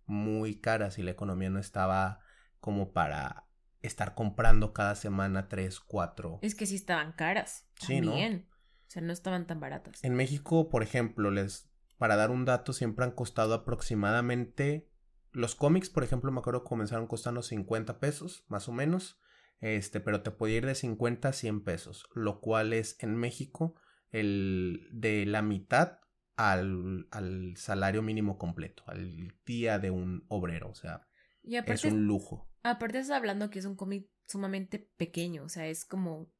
[0.09, 2.21] muy caras y la economía no estaba
[2.61, 3.47] como para
[3.81, 6.41] estar comprando cada semana tres, cuatro.
[6.43, 7.69] Es que sí estaban caras.
[7.81, 8.49] Sí, también.
[8.51, 10.03] O sea, no estaban tan baratas.
[10.03, 14.89] En México, por ejemplo, les para dar un dato, siempre han costado aproximadamente
[15.33, 19.21] los cómics, por ejemplo, me acuerdo que comenzaron costando 50 pesos, más o menos.
[19.61, 23.75] Este, pero te puede ir de 50 a 100 pesos, lo cual es en México
[24.11, 25.99] el de la mitad
[26.39, 31.07] al, al, salario mínimo completo, al día de un obrero, o sea,
[31.43, 32.49] es un lujo.
[32.63, 36.33] Aparte estás hablando que es un cómic sumamente pequeño, o sea, es como...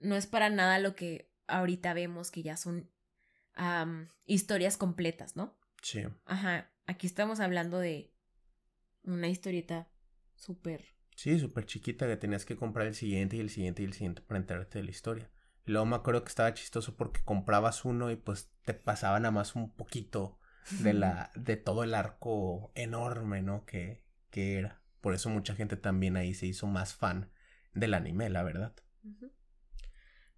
[0.00, 2.90] No es para nada lo que ahorita vemos que ya son
[4.26, 5.58] historias completas, ¿no?
[5.80, 6.02] Sí.
[6.26, 8.12] Ajá, aquí estamos hablando de
[9.04, 9.90] una historieta
[10.34, 10.84] súper...
[11.16, 14.22] Sí, súper chiquita que tenías que comprar el siguiente y el siguiente y el siguiente
[14.22, 15.31] para enterarte de la historia.
[15.64, 19.30] Y luego me acuerdo que estaba chistoso porque comprabas uno y pues te pasaban a
[19.30, 20.38] más un poquito
[20.80, 23.64] de la de todo el arco enorme, ¿no?
[23.64, 24.80] Que, que era.
[25.00, 27.30] Por eso mucha gente también ahí se hizo más fan
[27.74, 28.74] del anime, la verdad.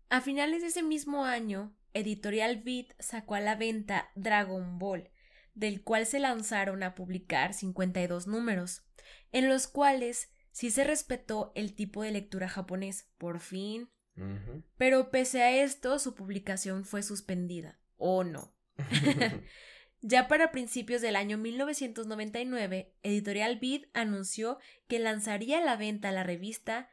[0.08, 5.10] A finales de ese mismo año, Editorial Beat sacó a la venta Dragon Ball,
[5.54, 8.84] del cual se lanzaron a publicar 52 números,
[9.32, 13.10] en los cuales sí se respetó el tipo de lectura japonés.
[13.18, 13.90] Por fin,
[14.76, 17.78] pero pese a esto, su publicación fue suspendida.
[17.96, 18.54] ¿O no?
[20.02, 26.22] ya para principios del año 1999, Editorial Vid anunció que lanzaría a la venta la
[26.22, 26.90] revista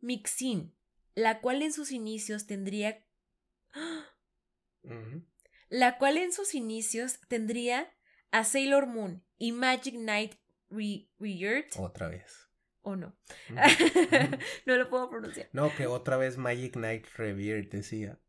[0.00, 0.74] Mixin,
[1.14, 3.04] la cual en sus inicios tendría...
[5.68, 7.92] la cual en sus inicios tendría
[8.30, 10.34] a Sailor Moon y Magic Knight
[10.70, 11.08] Re
[11.78, 12.45] Otra vez.
[12.86, 13.16] ¿O no?
[14.64, 15.48] no lo puedo pronunciar.
[15.52, 18.20] No, que otra vez Magic Knight Revered decía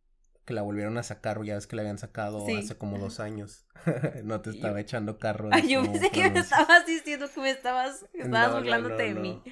[0.45, 3.68] que la volvieron a sacar, ya ves que la habían sacado hace como dos años.
[4.24, 5.49] no te estaba echando carro.
[5.53, 9.43] Ay, yo pensé que me estabas diciendo que me estabas, estabas burlándote de mí.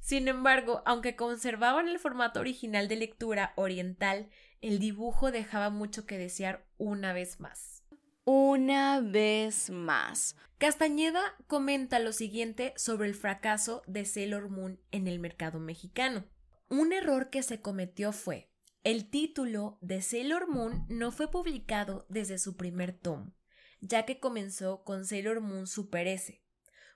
[0.00, 4.28] Sin embargo, aunque conservaban el formato original de lectura oriental,
[4.60, 7.81] el dibujo dejaba mucho que desear una vez más.
[8.24, 10.36] Una vez más.
[10.58, 16.24] Castañeda comenta lo siguiente sobre el fracaso de Sailor Moon en el mercado mexicano.
[16.68, 18.48] Un error que se cometió fue
[18.84, 23.34] el título de Sailor Moon no fue publicado desde su primer tomo,
[23.80, 26.40] ya que comenzó con Sailor Moon Super S.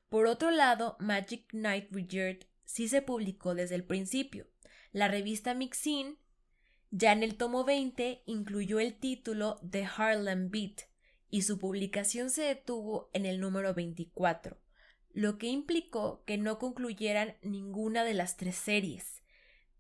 [0.09, 4.47] Por otro lado, Magic Knight Rebirth sí se publicó desde el principio.
[4.93, 6.19] La revista Mixin,
[6.93, 10.83] ya en el tomo 20, incluyó el título de Harlem Beat
[11.31, 14.59] y su publicación se detuvo en el número 24,
[15.13, 19.23] lo que implicó que no concluyeran ninguna de las tres series.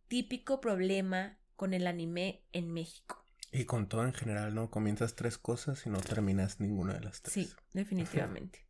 [0.09, 3.24] Típico problema con el anime en México.
[3.53, 4.70] Y con todo en general, ¿no?
[4.70, 7.34] Comienzas tres cosas y no terminas ninguna de las tres.
[7.34, 8.66] Sí, definitivamente.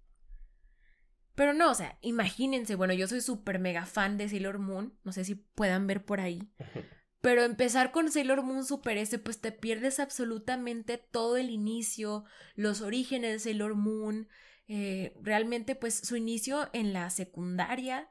[1.35, 5.13] Pero no, o sea, imagínense, bueno, yo soy súper mega fan de Sailor Moon, no
[5.13, 6.51] sé si puedan ver por ahí.
[7.21, 12.81] Pero empezar con Sailor Moon Super S, pues te pierdes absolutamente todo el inicio, los
[12.83, 14.29] orígenes de Sailor Moon,
[14.69, 18.11] eh, realmente pues su inicio en la secundaria,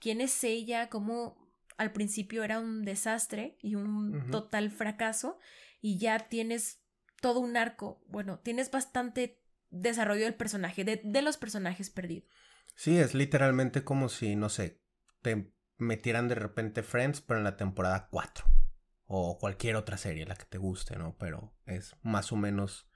[0.00, 1.44] quién es ella, cómo
[1.76, 5.38] al principio era un desastre y un total fracaso
[5.80, 6.80] y ya tienes
[7.20, 9.40] todo un arco, bueno, tienes bastante
[9.70, 12.28] desarrollo del personaje, de, de los personajes perdidos.
[12.76, 14.80] Sí, es literalmente como si, no sé,
[15.22, 18.46] te metieran de repente Friends, pero en la temporada 4.
[19.06, 21.16] O cualquier otra serie, la que te guste, ¿no?
[21.18, 22.88] Pero es más o menos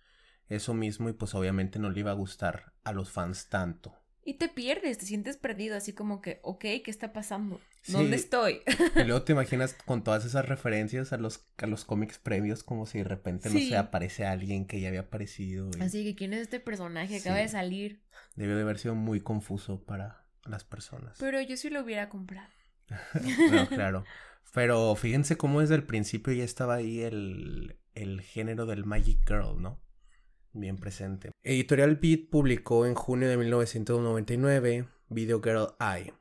[0.49, 3.95] eso mismo y pues obviamente no le iba a gustar a los fans tanto.
[4.25, 7.63] Y te pierdes, te sientes perdido, así como que, ok, ¿qué está pasando?
[7.87, 8.61] ¿Dónde estoy?
[8.97, 12.85] y luego te imaginas con todas esas referencias a los, a los cómics previos, como
[12.85, 15.71] si de repente, no sé, aparece alguien que ya había aparecido.
[15.81, 17.09] Así que, ¿quién es este personaje?
[17.15, 18.03] que Acaba de salir.
[18.37, 21.17] Debió de haber sido muy confuso para las personas.
[21.19, 22.49] Pero yo sí lo hubiera comprado.
[23.51, 24.05] No, claro.
[24.55, 29.61] Pero fíjense cómo desde el principio ya estaba ahí el, el género del Magic Girl,
[29.61, 29.81] ¿no?
[30.53, 31.31] bien presente.
[31.43, 36.15] Editorial Beat publicó en junio de 1999 Video Girl Eye,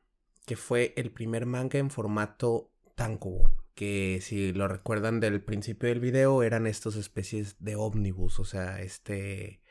[0.46, 6.00] que fue el primer manga en formato tankobon, que si lo recuerdan del principio del
[6.00, 9.62] video eran estas especies de ómnibus, o sea, este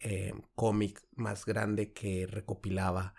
[0.00, 3.14] eh, cómic más grande que recopilaba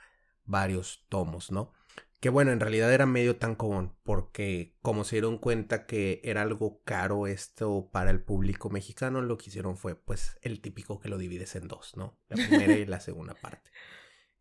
[0.45, 1.73] varios tomos, ¿no?
[2.20, 6.41] Que bueno, en realidad era medio tan común, porque como se dieron cuenta que era
[6.41, 11.09] algo caro esto para el público mexicano, lo que hicieron fue pues el típico que
[11.09, 12.20] lo divides en dos, ¿no?
[12.28, 13.70] La primera y la segunda parte.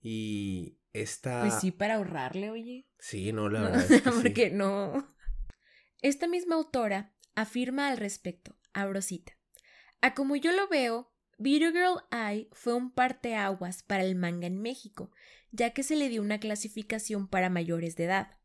[0.01, 1.43] Y esta...
[1.43, 2.89] Pues sí, para ahorrarle, oye.
[2.99, 3.93] Sí, no, la verdad.
[3.93, 5.15] Es que porque no.
[6.01, 9.33] Esta misma autora afirma al respecto, a Brosita.
[10.01, 14.63] A como yo lo veo, Video Girl Eye fue un parteaguas para el manga en
[14.63, 15.11] México,
[15.51, 18.39] ya que se le dio una clasificación para mayores de edad,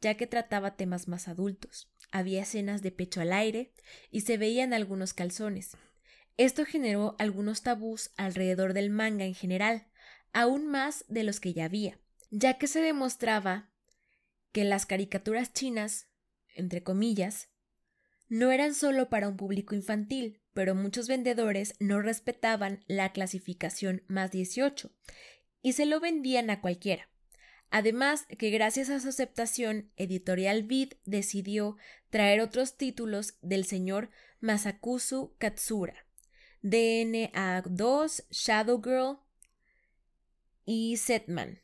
[0.00, 1.88] ya que trataba temas más adultos.
[2.10, 3.72] Había escenas de pecho al aire
[4.10, 5.76] y se veían algunos calzones.
[6.36, 9.86] Esto generó algunos tabús alrededor del manga en general,
[10.32, 13.70] aún más de los que ya había, ya que se demostraba
[14.50, 16.08] que las caricaturas chinas,
[16.56, 17.51] entre comillas,
[18.32, 24.30] no eran solo para un público infantil, pero muchos vendedores no respetaban la clasificación más
[24.30, 24.90] 18
[25.60, 27.10] y se lo vendían a cualquiera.
[27.68, 31.76] Además que gracias a su aceptación, Editorial Vid decidió
[32.08, 34.08] traer otros títulos del señor
[34.40, 36.06] Masakusu Katsura,
[36.62, 39.18] DNA2, Shadow Girl
[40.64, 41.60] y Setman,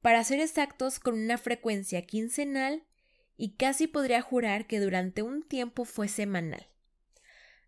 [0.00, 2.84] para ser exactos con una frecuencia quincenal
[3.36, 6.68] y casi podría jurar que durante un tiempo fue semanal.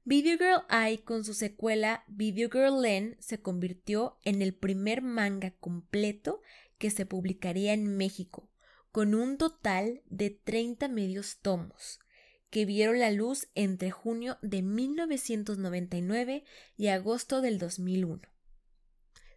[0.06, 5.52] Video Girl Eye con su secuela Video Girl Len se convirtió en el primer manga
[5.60, 6.42] completo
[6.76, 8.50] que se publicaría en México,
[8.92, 12.00] con un total de 30 medios tomos,
[12.50, 16.44] que vieron la luz entre junio de 1999
[16.76, 18.20] y agosto del 2001.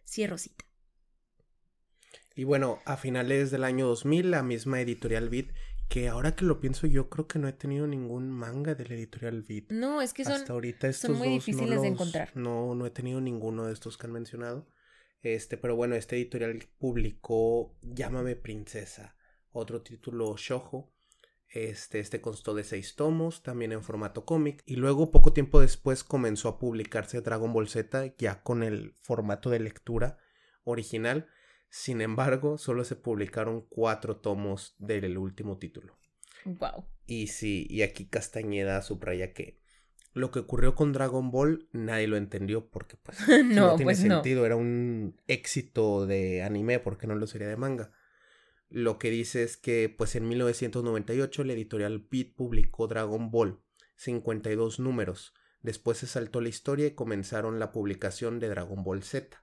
[0.04, 0.66] Cierro cita.
[2.34, 5.50] Y bueno, a finales del año 2000, la misma editorial Vid
[5.88, 8.94] que ahora que lo pienso yo creo que no he tenido ningún manga de la
[8.94, 9.70] editorial Beat.
[9.70, 12.36] No, es que son, Hasta ahorita estos muy difíciles de encontrar.
[12.36, 14.68] No, no he tenido ninguno de estos que han mencionado.
[15.22, 19.16] Este, pero bueno, este editorial publicó Llámame Princesa,
[19.50, 20.92] otro título shojo,
[21.48, 26.04] Este, este constó de seis tomos, también en formato cómic, y luego poco tiempo después
[26.04, 30.18] comenzó a publicarse Dragon Ball Z ya con el formato de lectura
[30.64, 31.26] original.
[31.70, 35.98] Sin embargo, solo se publicaron cuatro tomos del último título.
[36.44, 36.86] Wow.
[37.06, 39.58] Y sí, y aquí Castañeda subraya que
[40.14, 44.04] lo que ocurrió con Dragon Ball nadie lo entendió porque pues no, no tiene pues
[44.04, 44.16] no.
[44.16, 47.92] sentido, era un éxito de anime, porque no lo sería de manga.
[48.70, 53.60] Lo que dice es que pues en 1998 la editorial Beat publicó Dragon Ball,
[53.96, 55.34] 52 números.
[55.62, 59.42] Después se saltó la historia y comenzaron la publicación de Dragon Ball Z,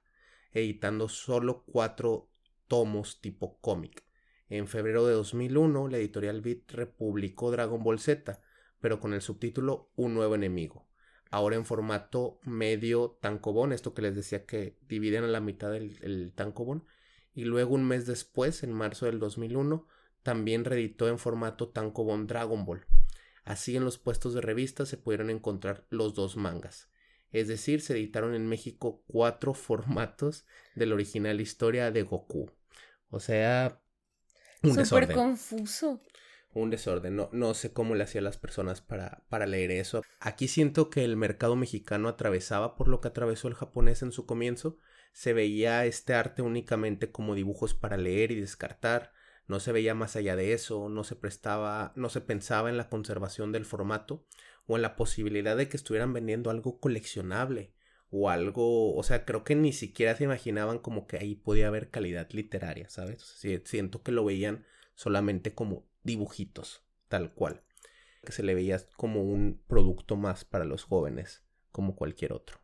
[0.55, 2.29] editando solo cuatro
[2.67, 4.03] tomos tipo cómic.
[4.49, 8.41] En febrero de 2001 la editorial Beat republicó Dragon Ball Z,
[8.79, 10.87] pero con el subtítulo Un nuevo enemigo.
[11.29, 15.97] Ahora en formato medio tankobon, esto que les decía que dividen a la mitad el,
[16.01, 16.33] el.
[17.33, 19.85] Y luego un mes después, en marzo del 2001,
[20.23, 22.85] también reeditó en formato tankobon Dragon Ball.
[23.43, 26.89] Así en los puestos de revista se pudieron encontrar los dos mangas.
[27.31, 30.45] Es decir, se editaron en México cuatro formatos
[30.75, 32.51] de la original historia de Goku.
[33.09, 33.81] O sea,
[34.63, 36.01] un Súper desorden confuso.
[36.53, 37.15] un desorden.
[37.15, 40.01] No, no sé cómo le hacían las personas para, para leer eso.
[40.19, 44.25] Aquí siento que el mercado mexicano atravesaba por lo que atravesó el japonés en su
[44.25, 44.77] comienzo.
[45.13, 49.13] Se veía este arte únicamente como dibujos para leer y descartar.
[49.47, 52.89] No se veía más allá de eso, no se prestaba, no se pensaba en la
[52.89, 54.25] conservación del formato
[54.67, 57.73] o en la posibilidad de que estuvieran vendiendo algo coleccionable
[58.09, 61.89] o algo, o sea, creo que ni siquiera se imaginaban como que ahí podía haber
[61.89, 63.21] calidad literaria, ¿sabes?
[63.65, 67.63] Siento que lo veían solamente como dibujitos, tal cual.
[68.23, 72.59] Que se le veía como un producto más para los jóvenes, como cualquier otro.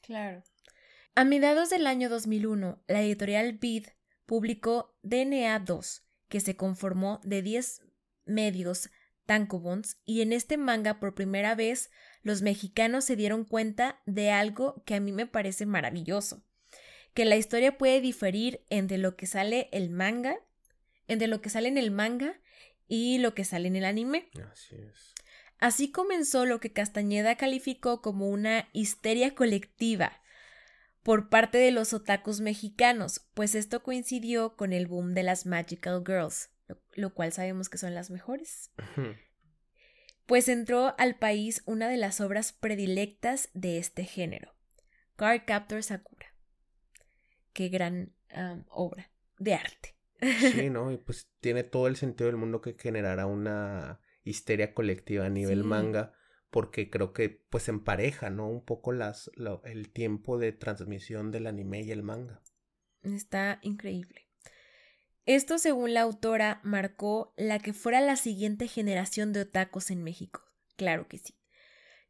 [0.00, 0.42] Claro.
[1.14, 3.86] A mediados del año 2001, la editorial Bid
[4.26, 7.82] publicó DNA 2, que se conformó de 10
[8.24, 8.90] medios
[9.26, 11.90] tankobons y en este manga por primera vez
[12.22, 16.42] los mexicanos se dieron cuenta de algo que a mí me parece maravilloso,
[17.14, 20.36] que la historia puede diferir entre lo que sale el manga,
[21.08, 22.40] entre lo que sale en el manga
[22.88, 24.28] y lo que sale en el anime.
[24.50, 25.14] Así es.
[25.58, 30.20] Así comenzó lo que Castañeda calificó como una histeria colectiva
[31.02, 36.02] por parte de los otakus mexicanos, pues esto coincidió con el boom de las Magical
[36.04, 38.70] Girls, lo, lo cual sabemos que son las mejores.
[40.26, 44.54] Pues entró al país una de las obras predilectas de este género,
[45.16, 46.26] Card Captor Sakura.
[47.52, 49.96] Qué gran um, obra de arte.
[50.52, 50.90] Sí, ¿no?
[50.90, 55.60] Y pues tiene todo el sentido del mundo que generará una histeria colectiva a nivel
[55.62, 55.66] Sí.
[55.68, 56.14] manga,
[56.50, 58.48] porque creo que pues empareja, ¿no?
[58.48, 62.42] Un poco las, lo- el tiempo de transmisión del anime y el manga.
[63.02, 64.23] Está increíble.
[65.26, 70.42] Esto, según la autora, marcó la que fuera la siguiente generación de otakus en México.
[70.76, 71.34] Claro que sí.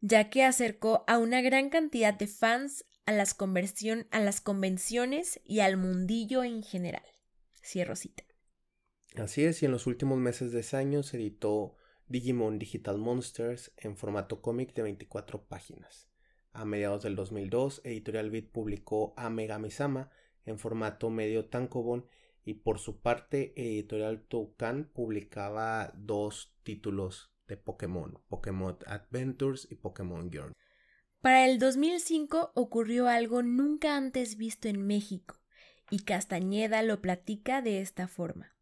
[0.00, 5.40] Ya que acercó a una gran cantidad de fans a las, conversión, a las convenciones
[5.44, 7.04] y al mundillo en general.
[7.62, 8.24] Cierro cita.
[9.16, 11.76] Así es, y en los últimos meses de ese año se editó
[12.08, 16.08] Digimon Digital Monsters en formato cómic de 24 páginas.
[16.52, 20.10] A mediados del 2002, Editorial Beat publicó A Megami-sama
[20.44, 22.06] en formato medio tankobon
[22.44, 30.30] y por su parte Editorial Toucan publicaba dos títulos de Pokémon, Pokémon Adventures y Pokémon
[30.32, 30.54] Journey.
[31.20, 35.40] Para el 2005 ocurrió algo nunca antes visto en México,
[35.90, 38.54] y Castañeda lo platica de esta forma.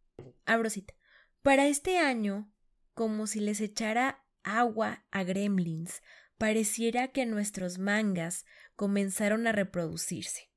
[0.45, 0.95] Abro cita.
[1.43, 2.53] Para este año,
[2.95, 6.03] como si les echara agua a gremlins,
[6.39, 8.45] pareciera que nuestros mangas
[8.77, 10.52] comenzaron a reproducirse.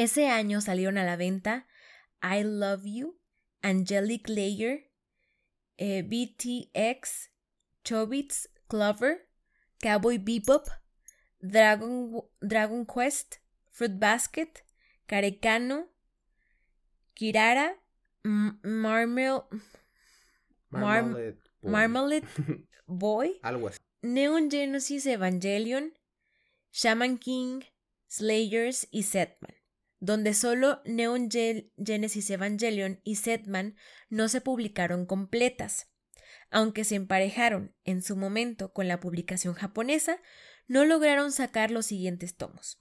[0.00, 1.66] Ese año salieron a la venta
[2.22, 3.20] I Love You,
[3.60, 4.90] Angelic Layer,
[5.76, 7.28] eh, BTX,
[7.84, 9.28] Chobits, Clover,
[9.78, 10.68] Cowboy Bebop,
[11.40, 13.40] Dragon, Dragon Quest,
[13.70, 14.64] Fruit Basket,
[15.06, 15.90] Carecano,
[17.14, 17.76] Kirara,
[18.22, 19.42] Marmel,
[20.70, 21.70] Mar- Marmalade Boy.
[21.70, 22.26] Marmalade
[22.86, 23.78] Boy, Algo así.
[24.00, 25.92] Neon Genesis Evangelion,
[26.72, 27.64] Shaman King,
[28.08, 29.54] Slayers y Setman,
[30.00, 33.76] donde solo Neon Ge- Genesis Evangelion y Setman
[34.08, 35.88] no se publicaron completas.
[36.50, 40.18] Aunque se emparejaron en su momento con la publicación japonesa,
[40.66, 42.78] no lograron sacar los siguientes tomos.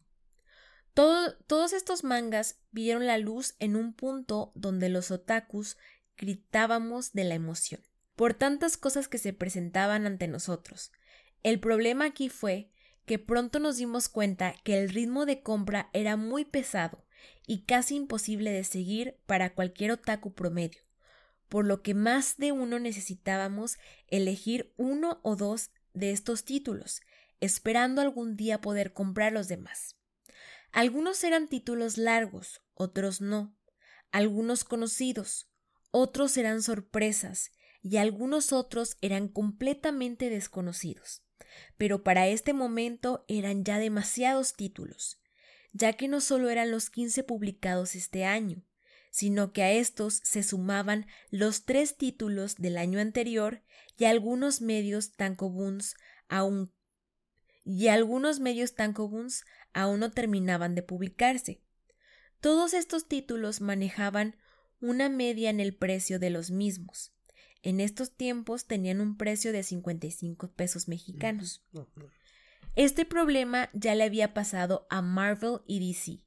[0.94, 5.78] Todo- todos estos mangas vieron la luz en un punto donde los otakus
[6.18, 7.82] gritábamos de la emoción,
[8.16, 10.92] por tantas cosas que se presentaban ante nosotros.
[11.44, 12.72] El problema aquí fue
[13.06, 17.06] que pronto nos dimos cuenta que el ritmo de compra era muy pesado
[17.48, 20.84] y casi imposible de seguir para cualquier otaku promedio,
[21.48, 27.02] por lo que más de uno necesitábamos elegir uno o dos de estos títulos,
[27.40, 29.96] esperando algún día poder comprar los demás.
[30.72, 33.58] Algunos eran títulos largos, otros no,
[34.12, 35.50] algunos conocidos,
[35.92, 37.52] otros eran sorpresas
[37.82, 41.24] y algunos otros eran completamente desconocidos.
[41.78, 45.20] Pero para este momento eran ya demasiados títulos,
[45.74, 48.64] ya que no solo eran los 15 publicados este año,
[49.12, 53.64] sino que a estos se sumaban los tres títulos del año anterior
[53.98, 55.96] y algunos medios tan comunes
[56.28, 56.72] aún
[57.66, 61.62] y algunos medios tan comunes aún no terminaban de publicarse.
[62.40, 64.38] Todos estos títulos manejaban
[64.82, 67.14] una media en el precio de los mismos.
[67.62, 71.62] En estos tiempos tenían un precio de 55 pesos mexicanos.
[72.76, 76.24] Este problema ya le había pasado a Marvel y DC,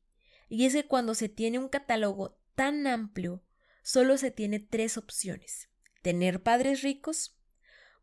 [0.49, 3.43] y es que cuando se tiene un catálogo tan amplio,
[3.82, 5.68] solo se tiene tres opciones.
[6.03, 7.38] Tener padres ricos,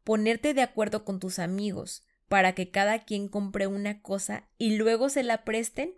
[0.04, 5.10] ponerte de acuerdo con tus amigos para que cada quien compre una cosa y luego
[5.10, 5.98] se la presten,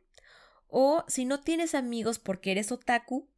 [0.68, 3.30] o si no tienes amigos porque eres otaku,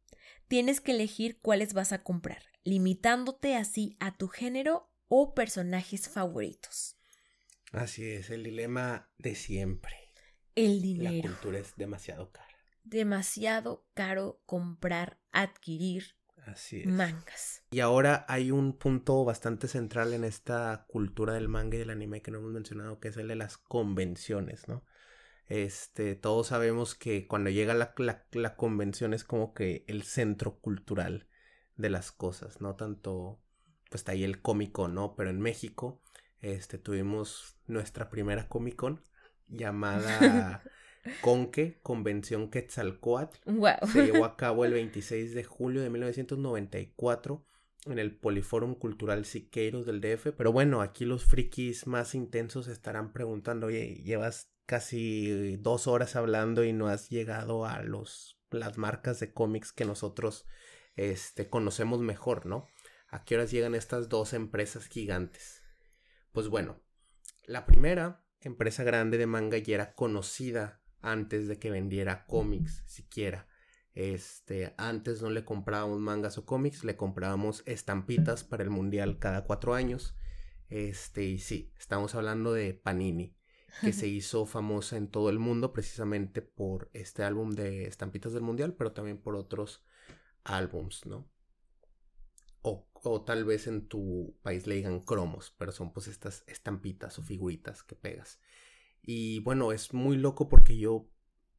[0.48, 6.93] tienes que elegir cuáles vas a comprar, limitándote así a tu género o personajes favoritos.
[7.74, 10.12] Así es, el dilema de siempre.
[10.54, 11.16] El dinero.
[11.16, 12.46] La cultura es demasiado cara.
[12.84, 16.16] Demasiado caro comprar, adquirir
[16.46, 16.86] Así es.
[16.86, 17.64] mangas.
[17.72, 22.22] Y ahora hay un punto bastante central en esta cultura del manga y del anime
[22.22, 24.84] que no hemos mencionado, que es el de las convenciones, ¿no?
[25.46, 30.58] Este, todos sabemos que cuando llega la, la, la convención es como que el centro
[30.60, 31.28] cultural
[31.76, 32.76] de las cosas, ¿no?
[32.76, 33.42] Tanto,
[33.90, 35.16] pues está ahí el cómico, ¿no?
[35.16, 36.02] Pero en México,
[36.40, 39.04] este, tuvimos nuestra primera Comic Con
[39.48, 40.62] llamada
[41.20, 43.50] Conque, Convención Quetzalcoatl.
[43.50, 43.88] Wow.
[43.92, 47.46] Se llevó a cabo el 26 de julio de 1994
[47.86, 50.28] en el Poliforum Cultural Siqueiros del DF.
[50.36, 56.64] Pero bueno, aquí los frikis más intensos estarán preguntando, oye, llevas casi dos horas hablando
[56.64, 60.46] y no has llegado a los, las marcas de cómics que nosotros
[60.96, 62.66] este, conocemos mejor, ¿no?
[63.08, 65.62] ¿A qué horas llegan estas dos empresas gigantes?
[66.32, 66.80] Pues bueno,
[67.46, 73.48] la primera empresa grande de manga ya era conocida antes de que vendiera cómics siquiera.
[73.94, 79.44] Este, antes no le comprábamos mangas o cómics, le comprábamos estampitas para el mundial cada
[79.44, 80.16] cuatro años.
[80.68, 83.36] Este, y sí, estamos hablando de Panini,
[83.80, 88.42] que se hizo famosa en todo el mundo precisamente por este álbum de estampitas del
[88.42, 89.84] mundial, pero también por otros
[90.42, 91.30] álbums, ¿no?
[92.66, 97.18] O, o tal vez en tu país le digan cromos, pero son pues estas estampitas
[97.18, 98.40] o figuritas que pegas.
[99.02, 101.10] Y bueno, es muy loco porque yo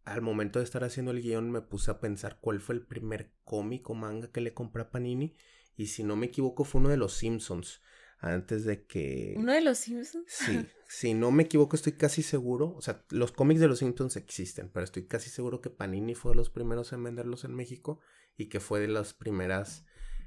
[0.03, 3.31] al momento de estar haciendo el guion me puse a pensar cuál fue el primer
[3.43, 5.35] cómic o manga que le compré a Panini.
[5.75, 7.81] Y si no me equivoco fue uno de los Simpsons.
[8.19, 9.35] Antes de que...
[9.37, 10.25] ¿Uno de los Simpsons?
[10.27, 12.73] Sí, si no me equivoco estoy casi seguro.
[12.75, 16.31] O sea, los cómics de los Simpsons existen, pero estoy casi seguro que Panini fue
[16.31, 17.99] de los primeros en venderlos en México
[18.37, 19.85] y que fue de las primeras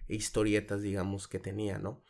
[0.08, 2.02] historietas, digamos, que tenía, ¿no?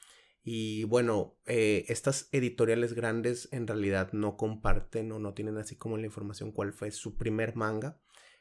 [0.43, 5.99] Y bueno, eh, estas editoriales grandes en realidad no comparten o no tienen así como
[5.99, 8.01] la información cuál fue su primer manga.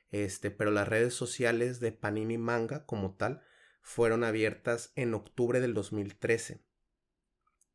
[0.09, 3.41] Este, pero las redes sociales de Panini Manga como tal
[3.81, 6.63] fueron abiertas en octubre del 2013.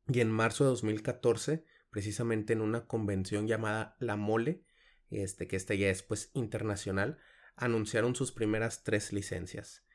[0.07, 4.65] Y en marzo de 2014, precisamente en una convención llamada La Mole,
[5.11, 7.19] este, que esta ya es pues internacional,
[7.55, 9.85] anunciaron sus primeras tres licencias.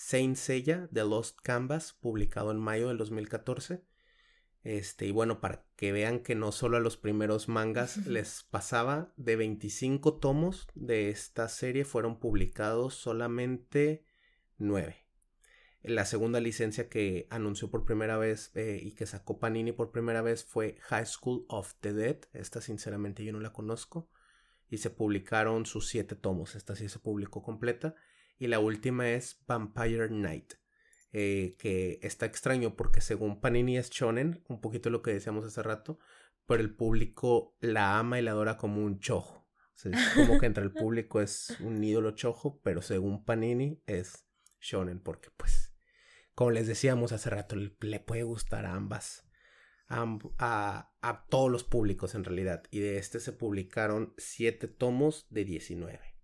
[0.00, 3.82] Saint Seiya The Lost Canvas, publicado en mayo del 2014.
[4.62, 9.12] Este, y bueno, para que vean que no solo a los primeros mangas les pasaba,
[9.16, 14.04] de 25 tomos de esta serie fueron publicados solamente
[14.58, 15.04] 9.
[15.82, 20.22] La segunda licencia que anunció por primera vez eh, y que sacó Panini por primera
[20.22, 22.18] vez fue High School of the Dead.
[22.32, 24.08] Esta sinceramente yo no la conozco.
[24.70, 26.54] Y se publicaron sus siete tomos.
[26.54, 27.96] Esta sí se publicó completa.
[28.38, 30.54] Y la última es Vampire Knight.
[31.12, 35.62] Eh, que está extraño porque según Panini es shonen, un poquito lo que decíamos hace
[35.62, 35.98] rato,
[36.46, 39.48] pero el público la ama y la adora como un chojo.
[39.74, 43.82] O sea, es como que entre el público es un ídolo chojo, pero según Panini
[43.86, 44.28] es
[44.60, 45.72] shonen porque pues,
[46.34, 49.24] como les decíamos hace rato, le, le puede gustar a ambas.
[49.90, 50.04] A,
[50.38, 52.64] a, a, todos los públicos en realidad.
[52.70, 56.17] Y de este se publicaron 7 tomos de 19.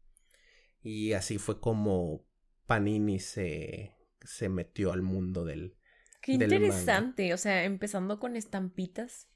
[0.85, 2.25] Y así fue como
[2.67, 5.77] Panini se, se metió al mundo del.
[6.21, 7.23] Qué del interesante.
[7.25, 7.35] Manga.
[7.35, 9.29] O sea, empezando con estampitas.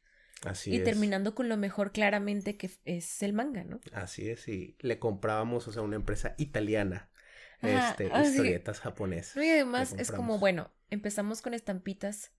[0.45, 0.85] Así y es.
[0.85, 3.81] terminando con lo mejor claramente que es el manga, ¿no?
[3.93, 7.11] Así es, y le comprábamos, o sea, una empresa italiana
[7.61, 8.31] Ajá, este, así.
[8.31, 9.43] historietas japonesas.
[9.43, 12.33] Y además es como, bueno, empezamos con estampitas,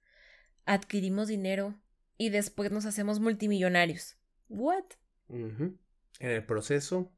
[0.65, 1.77] adquirimos dinero
[2.17, 4.17] y después nos hacemos multimillonarios.
[4.47, 4.85] ¿What?
[5.27, 5.77] En
[6.19, 7.11] el proceso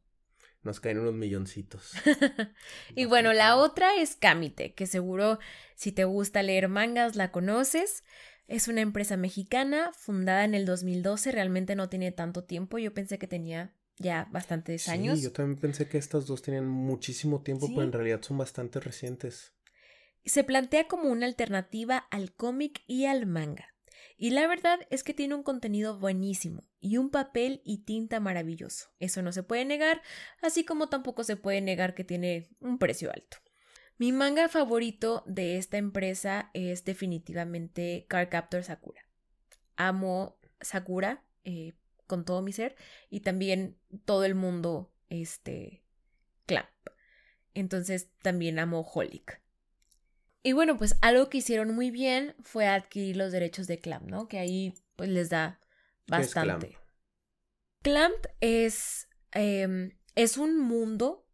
[0.63, 1.91] nos caen unos milloncitos.
[2.95, 5.39] Y bueno, la otra es Kamite, que seguro
[5.75, 8.03] si te gusta leer mangas la conoces.
[8.47, 13.17] Es una empresa mexicana fundada en el 2012, realmente no tiene tanto tiempo, yo pensé
[13.17, 15.19] que tenía ya bastantes años.
[15.19, 17.73] Sí, yo también pensé que estas dos tenían muchísimo tiempo, Sí.
[17.75, 19.53] pero en realidad son bastante recientes.
[20.25, 23.70] Se plantea como una alternativa al cómic y al manga.
[24.17, 28.89] Y la verdad es que tiene un contenido buenísimo y un papel y tinta maravilloso.
[28.99, 30.01] Eso no se puede negar,
[30.41, 33.37] así como tampoco se puede negar que tiene un precio alto.
[33.97, 39.05] Mi manga favorito de esta empresa es definitivamente Cardcaptor Sakura.
[39.75, 41.73] Amo Sakura eh,
[42.07, 42.75] con todo mi ser
[43.09, 45.83] y también todo el mundo este
[46.45, 46.67] Clamp.
[47.53, 49.41] Entonces también amo Holic.
[50.43, 54.27] Y bueno, pues algo que hicieron muy bien fue adquirir los derechos de Clamp, ¿no?
[54.27, 55.59] Que ahí pues les da
[56.07, 56.63] ¿Qué es Clamp?
[56.63, 56.77] bastante.
[57.83, 61.27] Clamp es, em, es un mundo,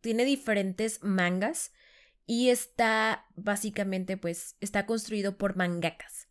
[0.00, 1.72] tiene diferentes mangas
[2.26, 6.28] y está básicamente pues está construido por mangakas.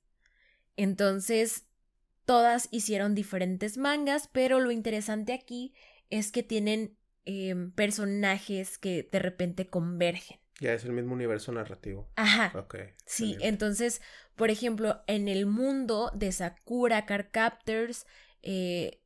[0.77, 1.67] Entonces,
[2.25, 5.73] todas hicieron diferentes mangas, pero lo interesante aquí
[6.09, 10.39] es que tienen em, personajes que de repente convergen.
[10.59, 12.09] Ya es el mismo universo narrativo.
[12.15, 12.57] Ajá.
[12.57, 12.75] Ok.
[13.05, 13.47] Sí, excelente.
[13.47, 14.01] entonces,
[14.35, 18.05] por ejemplo, en el mundo de Sakura Card Captors,
[18.41, 19.01] eh,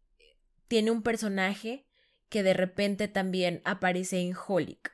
[0.68, 1.88] tiene un personaje
[2.30, 4.94] que de repente también aparece en Holic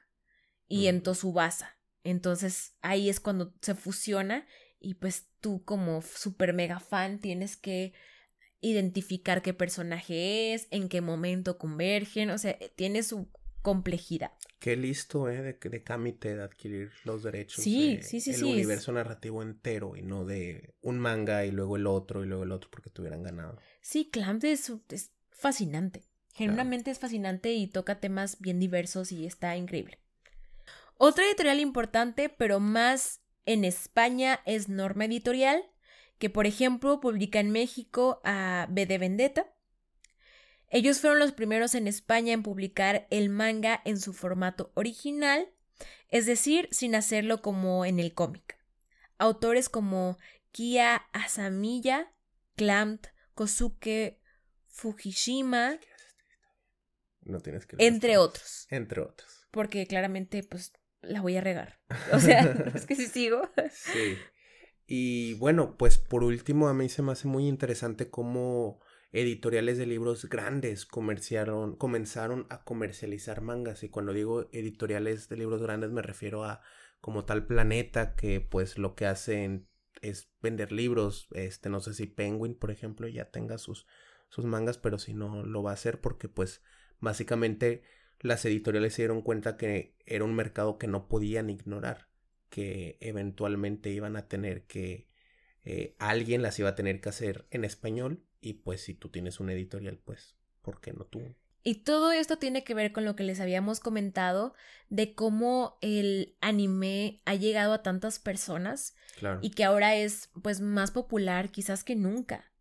[0.67, 1.11] y en Ujú.
[1.11, 1.77] Tsubasa.
[2.03, 4.47] Entonces ahí es cuando se fusiona
[4.79, 7.93] y pues tú como super mega fan tienes que
[8.61, 13.29] identificar qué personaje es, en qué momento convergen, o sea, tiene su
[13.65, 14.31] complejidad.
[14.59, 15.41] Qué listo, ¿eh?
[15.41, 17.63] De, de Kamite de adquirir los derechos.
[17.63, 21.45] Sí, de sí, sí, El sí, es- universo narrativo entero y no de un manga
[21.45, 23.57] y luego el otro y luego el otro porque tuvieran ganado.
[23.81, 26.03] Sí, Clamp es, es fascinante.
[26.33, 29.97] Genuinamente es fascinante y toca temas bien diversos y está increíble.
[30.97, 35.63] Otra editorial importante, pero más en España, es Norma Editorial,
[36.19, 39.47] que por ejemplo publica en México a B de Vendetta.
[40.69, 45.49] Ellos fueron los primeros en España en publicar el manga en su formato original,
[46.09, 48.57] es decir, sin hacerlo como en el cómic.
[49.17, 50.17] Autores como
[50.51, 52.13] Kia Asamiya,
[52.55, 54.19] Clamp, Kosuke
[54.67, 55.79] Fujishima,
[57.21, 58.67] No tienes que entre otros.
[58.69, 59.47] Entre otros.
[59.51, 61.79] Porque claramente, pues, la voy a regar.
[62.11, 62.41] O sea,
[62.75, 63.49] es que si sigo.
[63.71, 64.17] Sí.
[64.87, 68.81] Y bueno, pues por último, a mí se me hace muy interesante cómo
[69.15, 73.83] editoriales de libros grandes comerciaron, comenzaron a comercializar mangas.
[73.83, 76.61] Y cuando digo editoriales de libros grandes me refiero a
[76.99, 79.67] como tal Planeta, que pues lo que hacen
[80.01, 81.29] es vender libros.
[81.31, 83.87] Este, no sé si Penguin, por ejemplo, ya tenga sus,
[84.27, 86.61] sus mangas, pero si no lo va a hacer porque pues
[86.99, 87.83] básicamente
[88.19, 92.09] las editoriales se dieron cuenta que era un mercado que no podían ignorar
[92.49, 95.07] que eventualmente iban a tener que
[95.63, 99.39] eh, alguien las iba a tener que hacer en español y pues si tú tienes
[99.39, 101.21] una editorial pues ¿por qué no tú?
[101.63, 104.53] Y todo esto tiene que ver con lo que les habíamos comentado
[104.89, 109.39] de cómo el anime ha llegado a tantas personas Claro.
[109.41, 112.51] y que ahora es pues más popular quizás que nunca.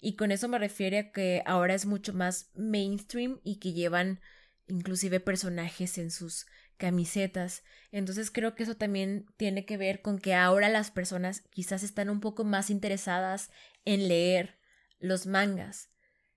[0.00, 4.20] Y con eso me refiero a que ahora es mucho más mainstream y que llevan
[4.66, 6.46] inclusive personajes en sus
[6.78, 7.62] camisetas.
[7.92, 12.10] Entonces creo que eso también tiene que ver con que ahora las personas quizás están
[12.10, 13.50] un poco más interesadas
[13.84, 14.57] en leer
[14.98, 15.90] los mangas.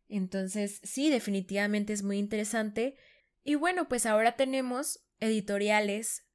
[0.08, 2.96] Entonces sí, definitivamente es muy interesante.
[3.44, 6.28] Y bueno, pues ahora tenemos editoriales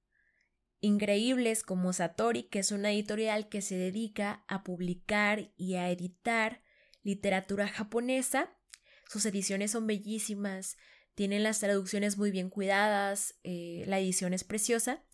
[0.80, 6.62] increíbles como Satori, que es una editorial que se dedica a publicar y a editar
[7.02, 8.56] literatura japonesa.
[9.08, 10.76] Sus ediciones son bellísimas,
[11.14, 15.04] tienen las traducciones muy bien cuidadas, eh, la edición es preciosa.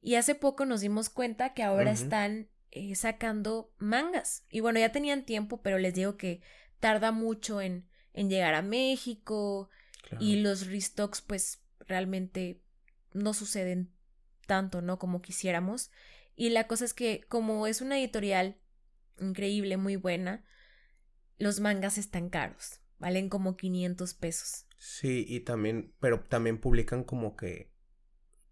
[0.00, 4.44] Y hace poco nos dimos cuenta que ahora están eh, sacando mangas.
[4.50, 6.42] Y bueno, ya tenían tiempo, pero les digo que
[6.80, 9.70] tarda mucho en, en llegar a México
[10.02, 10.24] claro.
[10.24, 12.60] y los restocks pues realmente
[13.12, 13.92] no suceden
[14.46, 14.98] tanto, ¿no?
[14.98, 15.90] Como quisiéramos.
[16.36, 18.56] Y la cosa es que como es una editorial
[19.20, 20.44] increíble, muy buena,
[21.38, 22.80] los mangas están caros.
[22.98, 24.66] Valen como 500 pesos.
[24.76, 27.72] Sí, y también, pero también publican como que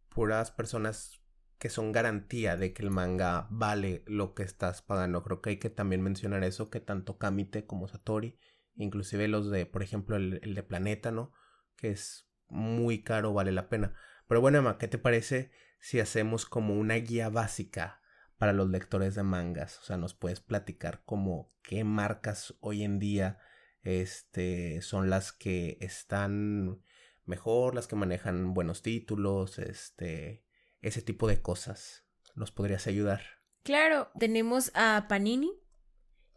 [0.09, 1.21] puras personas
[1.59, 5.23] que son garantía de que el manga vale lo que estás pagando.
[5.23, 8.39] Creo que hay que también mencionar eso, que tanto Kamite como Satori,
[8.75, 11.33] inclusive los de, por ejemplo, el, de Planeta, ¿no?
[11.77, 13.95] Que es muy caro, vale la pena.
[14.29, 15.51] Pero bueno, Emma, ¿qué te parece
[15.81, 18.03] si hacemos como una guía básica
[18.39, 19.79] para los lectores de mangas?
[19.81, 23.39] O sea, nos puedes platicar como qué marcas hoy en día
[23.83, 26.83] este, son las que están
[27.25, 30.46] mejor, las que manejan buenos títulos, este,
[30.83, 32.05] ese tipo de cosas.
[32.35, 33.23] ¿Nos podrías ayudar?
[33.63, 35.51] Claro, tenemos a Panini,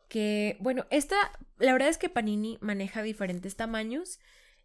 [0.10, 1.16] que, bueno, esta,
[1.60, 4.20] la verdad es que Panini maneja diferentes tamaños.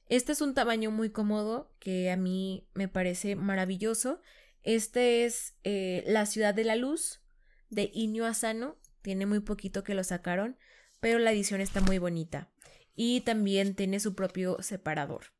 [0.09, 4.21] Este es un tamaño muy cómodo que a mí me parece maravilloso.
[4.63, 7.21] Este es eh, La Ciudad de la Luz
[7.69, 8.79] de Inyo Asano.
[9.03, 10.57] Tiene muy poquito que lo sacaron,
[11.01, 12.51] pero la edición está muy bonita.
[12.95, 15.34] Y también tiene su propio separador.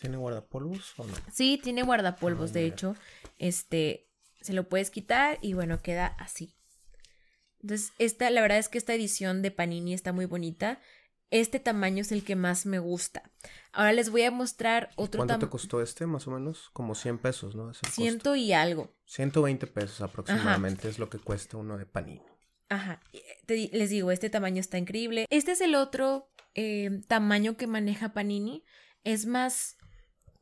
[0.00, 1.14] ¿Tiene guardapolvos o no?
[1.32, 2.74] Sí, tiene guardapolvos, Ah, de mira.
[2.74, 2.96] hecho.
[3.38, 4.08] Este,
[4.40, 6.54] se lo puedes quitar y bueno, queda así.
[7.62, 10.80] Entonces, esta, la verdad es que esta edición de Panini está muy bonita.
[11.30, 13.22] Este tamaño es el que más me gusta.
[13.72, 15.50] Ahora les voy a mostrar otro ¿Cuánto te tamaño.
[15.50, 16.06] costó este?
[16.06, 17.72] Más o menos como 100 pesos, ¿no?
[17.74, 18.92] Ciento y algo.
[19.04, 22.22] 120 pesos aproximadamente es lo que cuesta uno de panini.
[22.68, 23.00] Ajá.
[23.12, 25.26] eh, te les digo, este tamaño está increíble.
[25.30, 28.64] Este es el otro eh, tamaño que maneja Panini.
[29.04, 29.76] Es más,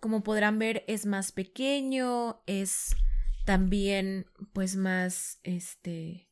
[0.00, 2.42] como podrán ver, es más pequeño.
[2.46, 2.96] Es
[3.44, 6.28] también, pues, más, este...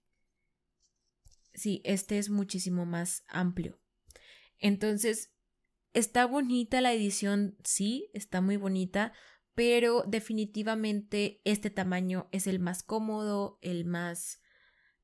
[1.54, 3.80] Sí, este es muchísimo más amplio.
[4.58, 5.32] Entonces,
[5.94, 9.14] está bonita la edición, sí, está muy bonita,
[9.54, 14.42] pero definitivamente este tamaño es el más cómodo, el más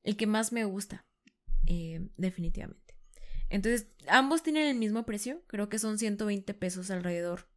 [0.03, 1.07] el que más me gusta,
[1.65, 2.82] eh, definitivamente.
[3.53, 7.47] Entonces, ambos tienen el mismo precio, creo que son 120 pesos alrededor.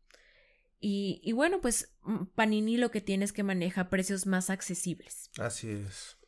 [0.79, 5.31] Y, y bueno, pues mm, Panini lo que tiene es que maneja precios más accesibles.
[5.39, 6.19] Así es.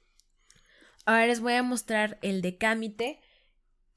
[1.05, 3.21] Ahora les voy a mostrar el de Kamite.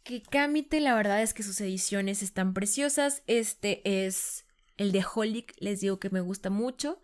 [0.04, 3.24] Que Kamite, la verdad es que sus ediciones están preciosas.
[3.28, 4.44] Este es
[4.76, 7.02] el de Holic, les digo que me gusta mucho.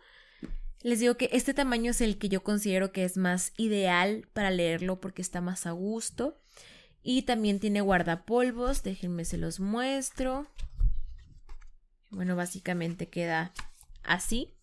[0.82, 4.50] Les digo que este tamaño es el que yo considero que es más ideal para
[4.50, 6.38] leerlo porque está más a gusto.
[7.02, 10.46] Y también tiene guardapolvos, déjenme se los muestro.
[12.10, 13.52] Bueno, básicamente queda
[14.02, 14.54] así.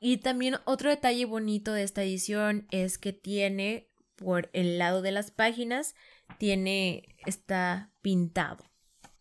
[0.00, 5.12] Y también otro detalle bonito de esta edición es que tiene por el lado de
[5.12, 5.94] las páginas,
[6.38, 8.64] tiene, está pintado.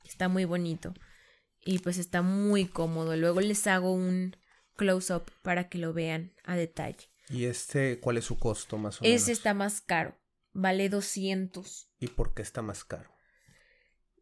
[0.05, 0.93] Está muy bonito.
[1.63, 3.15] Y pues está muy cómodo.
[3.15, 4.35] Luego les hago un
[4.75, 7.09] close-up para que lo vean a detalle.
[7.29, 9.21] ¿Y este cuál es su costo más o menos?
[9.21, 10.15] Ese está más caro.
[10.57, 11.91] Vale 200.
[11.99, 13.11] ¿Y por qué está más caro?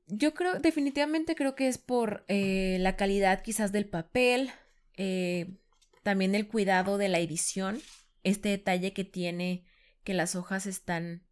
[0.07, 4.49] Yo creo, definitivamente creo que es por eh, la calidad quizás del papel,
[4.97, 5.55] eh,
[6.01, 7.79] también el cuidado de la edición,
[8.23, 9.63] este detalle que tiene
[10.03, 11.23] que las hojas están,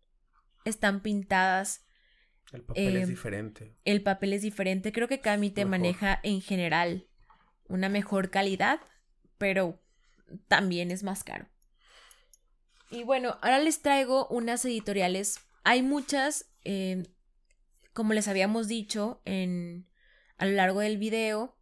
[0.66, 1.84] están pintadas,
[2.54, 3.76] El papel es Eh, diferente.
[3.86, 5.70] el papel es diferente, creo que Kamite Mejor.
[5.80, 7.08] maneja en general
[7.68, 8.80] una mejor calidad,
[9.40, 9.82] pero
[10.48, 11.48] también es más caro.
[12.92, 15.40] Y bueno, ahora les traigo unas editoriales.
[15.64, 17.04] Hay muchas, eh,
[17.94, 19.88] como les habíamos dicho en,
[20.38, 21.58] a lo largo del video,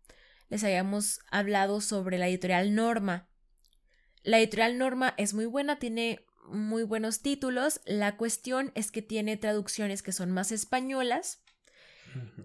[0.49, 3.29] les habíamos hablado sobre la editorial Norma.
[4.23, 7.79] La editorial Norma es muy buena, tiene muy buenos títulos.
[7.85, 11.43] La cuestión es que tiene traducciones que son más españolas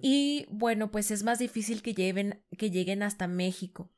[0.03, 3.91] y bueno, pues es más difícil que, lleven, que lleguen hasta México.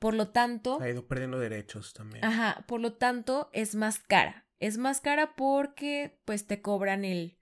[0.00, 2.24] Por lo tanto, Ha ido perdiendo derechos también.
[2.24, 4.46] ajá, por lo tanto es más cara.
[4.58, 7.38] Es más cara porque pues te cobran el,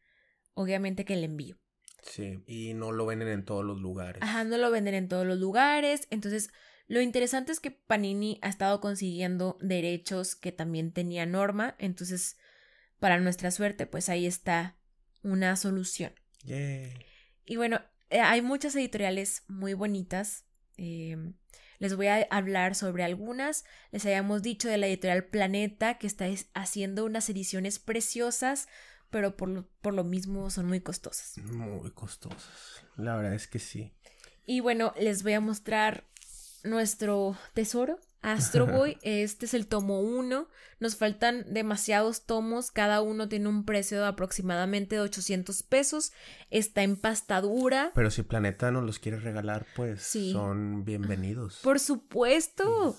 [0.54, 1.56] obviamente que el envío.
[2.02, 4.22] Sí, y no lo venden en todos los lugares.
[4.22, 6.06] Ajá, no lo venden en todos los lugares.
[6.10, 6.50] Entonces,
[6.86, 11.74] lo interesante es que Panini ha estado consiguiendo derechos que también tenía Norma.
[11.78, 12.36] Entonces,
[13.00, 14.76] para nuestra suerte, pues ahí está
[15.22, 16.12] una solución.
[17.44, 17.80] Y bueno,
[18.10, 20.44] eh, hay muchas editoriales muy bonitas.
[20.76, 21.16] eh,
[21.78, 23.64] les voy a hablar sobre algunas.
[23.92, 28.68] Les habíamos dicho de la editorial Planeta que está es- haciendo unas ediciones preciosas,
[29.10, 31.38] pero por lo, por lo mismo son muy costosas.
[31.38, 32.82] Muy costosos.
[32.96, 33.92] La verdad es que sí.
[34.46, 36.04] Y bueno, les voy a mostrar
[36.64, 38.98] nuestro tesoro, Astro Boy.
[39.02, 40.48] Este es el tomo 1.
[40.80, 42.70] Nos faltan demasiados tomos.
[42.70, 46.12] Cada uno tiene un precio de aproximadamente de 800 pesos.
[46.50, 47.92] Está en pastadura.
[47.94, 50.32] Pero si Planeta nos los quiere regalar, pues Sí.
[50.32, 51.60] son bienvenidos.
[51.62, 52.96] Por supuesto.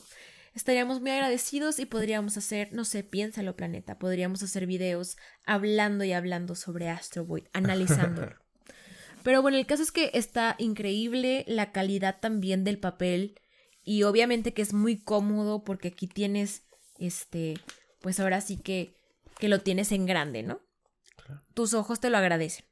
[0.55, 3.99] Estaríamos muy agradecidos y podríamos hacer, no sé, piénsalo, planeta.
[3.99, 5.15] Podríamos hacer videos
[5.45, 8.35] hablando y hablando sobre Astro Boy, analizándolo.
[9.23, 13.39] Pero bueno, el caso es que está increíble la calidad también del papel
[13.83, 16.63] y obviamente que es muy cómodo porque aquí tienes,
[16.97, 17.55] este,
[18.01, 18.95] pues ahora sí que,
[19.37, 20.61] que lo tienes en grande, ¿no?
[21.15, 21.43] Claro.
[21.53, 22.65] Tus ojos te lo agradecen.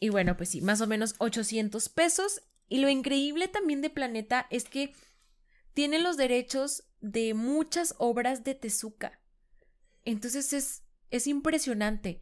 [0.00, 2.42] Y bueno, pues sí, más o menos 800 pesos.
[2.68, 4.94] Y lo increíble también de Planeta es que
[5.72, 9.20] tiene los derechos de muchas obras de Tezuka.
[10.04, 12.20] Entonces es, es impresionante.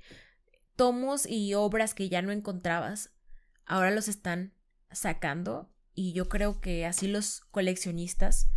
[0.76, 3.10] Tomos y obras que ya no encontrabas,
[3.66, 4.54] ahora los están
[4.90, 8.48] sacando y yo creo que así los coleccionistas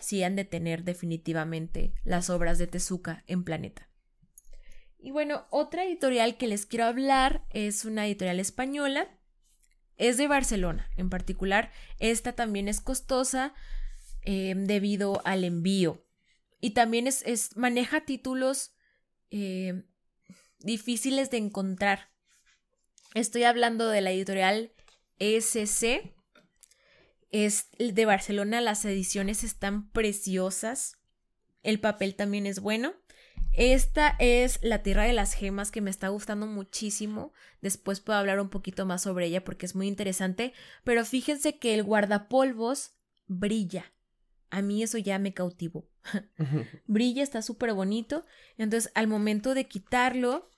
[0.00, 3.88] sí han de tener definitivamente las obras de Tezuka en Planeta.
[5.02, 9.08] Y bueno, otra editorial que les quiero hablar es una editorial española.
[9.96, 11.70] Es de Barcelona en particular.
[11.98, 13.54] Esta también es costosa
[14.22, 16.04] eh, debido al envío.
[16.60, 18.74] Y también es, maneja títulos
[19.30, 19.84] eh,
[20.58, 22.10] difíciles de encontrar.
[23.14, 24.72] Estoy hablando de la editorial
[25.18, 26.14] SC.
[27.30, 28.60] Es de Barcelona.
[28.60, 30.98] Las ediciones están preciosas.
[31.62, 32.94] El papel también es bueno.
[33.52, 37.32] Esta es La Tierra de las Gemas que me está gustando muchísimo.
[37.60, 40.52] Después puedo hablar un poquito más sobre ella porque es muy interesante.
[40.84, 42.92] Pero fíjense que el guardapolvos
[43.26, 43.92] brilla.
[44.50, 45.88] A mí eso ya me cautivó.
[46.86, 48.24] brilla, está súper bonito.
[48.56, 50.48] Entonces al momento de quitarlo,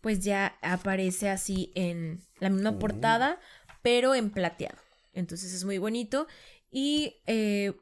[0.00, 2.78] pues ya aparece así en la misma oh.
[2.78, 3.40] portada,
[3.86, 4.76] pero en plateado.
[5.12, 6.26] Entonces es muy bonito.
[6.72, 7.72] Y eh,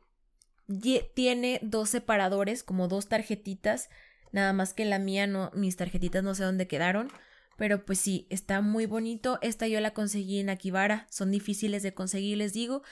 [1.14, 3.89] tiene dos separadores, como dos tarjetitas,
[4.31, 7.10] nada más que la mía no, mis tarjetitas no sé dónde quedaron,
[7.56, 9.39] pero pues sí, está muy bonito.
[9.40, 12.82] Esta yo la conseguí en Akibara, son difíciles de conseguir, les digo,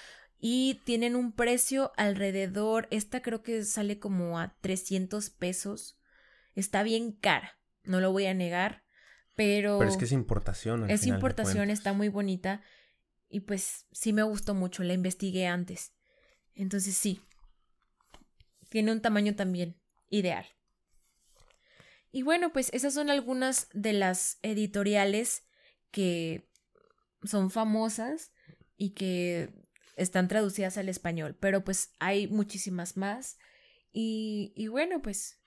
[0.41, 5.99] y tienen un precio alrededor, esta creo que sale como a 300 pesos.
[6.55, 8.85] Está bien cara, no lo voy a negar,
[9.37, 9.79] pero...
[9.79, 10.89] Pero es que es importación.
[10.89, 12.63] es importación, está muy bonita.
[13.33, 15.95] Y pues sí me gustó mucho, la investigué antes.
[16.55, 17.23] Entonces sí,
[18.69, 19.81] tiene un tamaño también
[20.11, 20.45] ideal.
[22.11, 25.45] Y bueno, pues esas son algunas de las editoriales
[25.91, 26.47] que
[27.25, 28.33] son famosas
[28.77, 29.49] y que
[29.97, 33.39] están traducidas al español, pero pues hay muchísimas más.
[33.93, 35.39] Y, y bueno, pues...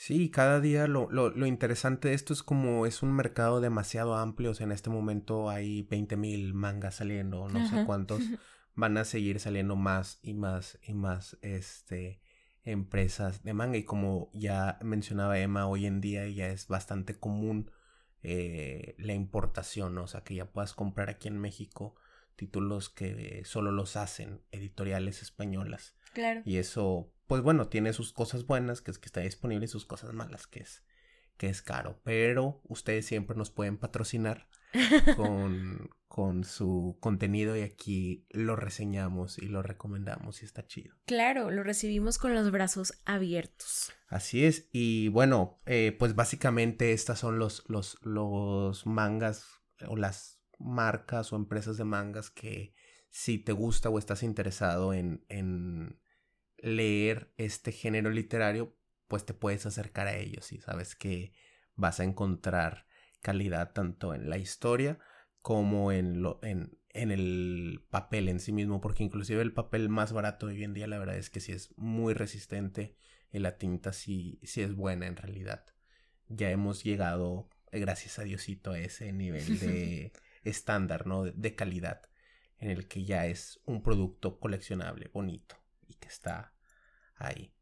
[0.00, 4.14] Sí, cada día lo, lo, lo, interesante de esto es como es un mercado demasiado
[4.14, 8.20] amplio, o sea, en este momento hay 20 mil mangas saliendo, no sé cuántos,
[8.76, 12.20] van a seguir saliendo más y más y más, este,
[12.62, 17.72] empresas de manga y como ya mencionaba Emma, hoy en día ya es bastante común
[18.22, 21.96] eh, la importación, o sea que ya puedas comprar aquí en México
[22.36, 25.96] títulos que solo los hacen editoriales españolas.
[26.12, 26.42] Claro.
[26.44, 29.86] Y eso, pues bueno, tiene sus cosas buenas, que es que está disponible, y sus
[29.86, 30.82] cosas malas, que es
[31.36, 34.48] que es caro, pero ustedes siempre nos pueden patrocinar
[35.16, 40.96] con, con su contenido y aquí lo reseñamos y lo recomendamos y está chido.
[41.06, 43.92] Claro, lo recibimos con los brazos abiertos.
[44.08, 49.46] Así es, y bueno, eh, pues básicamente estas son los, los, los mangas
[49.86, 52.74] o las marcas o empresas de mangas que
[53.10, 56.00] si te gusta o estás interesado en, en
[56.58, 58.76] leer este género literario,
[59.06, 61.32] pues te puedes acercar a ellos y sabes que
[61.74, 62.86] vas a encontrar
[63.20, 64.98] calidad tanto en la historia
[65.40, 70.12] como en, lo, en, en el papel en sí mismo, porque inclusive el papel más
[70.12, 72.96] barato hoy en día la verdad es que sí es muy resistente
[73.32, 75.64] y la tinta sí, sí es buena en realidad.
[76.28, 80.12] Ya hemos llegado, eh, gracias a Diosito, a ese nivel de
[80.44, 81.24] estándar, ¿no?
[81.24, 82.02] de calidad,
[82.58, 85.56] en el que ya es un producto coleccionable, bonito
[85.88, 86.52] y que está
[87.16, 87.52] ahí.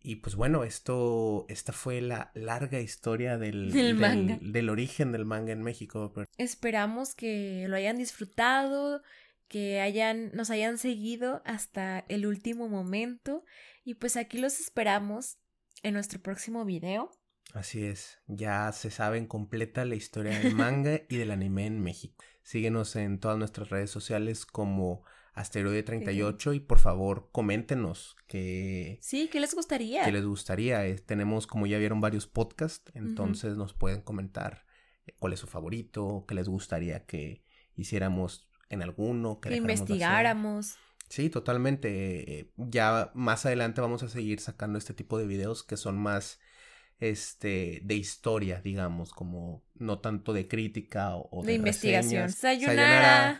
[0.00, 5.62] Y pues bueno, esto, esta fue la larga historia del, del, origen del manga en
[5.62, 6.12] México.
[6.36, 9.02] Esperamos que lo hayan disfrutado,
[9.48, 13.44] que hayan, nos hayan seguido hasta el último momento.
[13.84, 15.38] Y pues aquí los esperamos
[15.82, 17.10] en nuestro próximo video.
[17.54, 21.80] Así es, ya se sabe en completa la historia del manga y del anime en
[21.80, 22.24] México.
[22.42, 25.04] Síguenos en todas nuestras redes sociales como
[25.38, 28.98] Asteroide 38 y por favor coméntenos que...
[29.00, 30.04] Sí, ¿qué les gustaría?
[30.04, 30.84] ¿Qué les gustaría?
[30.86, 34.66] Eh, tenemos, como ya vieron, varios podcasts, entonces nos pueden comentar
[35.06, 37.44] eh, cuál es su favorito, qué les gustaría que
[37.76, 40.76] hiciéramos en alguno, que, investigáramos.
[41.08, 42.40] Sí, totalmente.
[42.40, 46.40] Eh, ya más adelante vamos a seguir sacando este tipo de videos que son más
[47.00, 52.30] este de historia, digamos, como no tanto de crítica o, de, investigación.
[52.32, 53.36] Sayonara.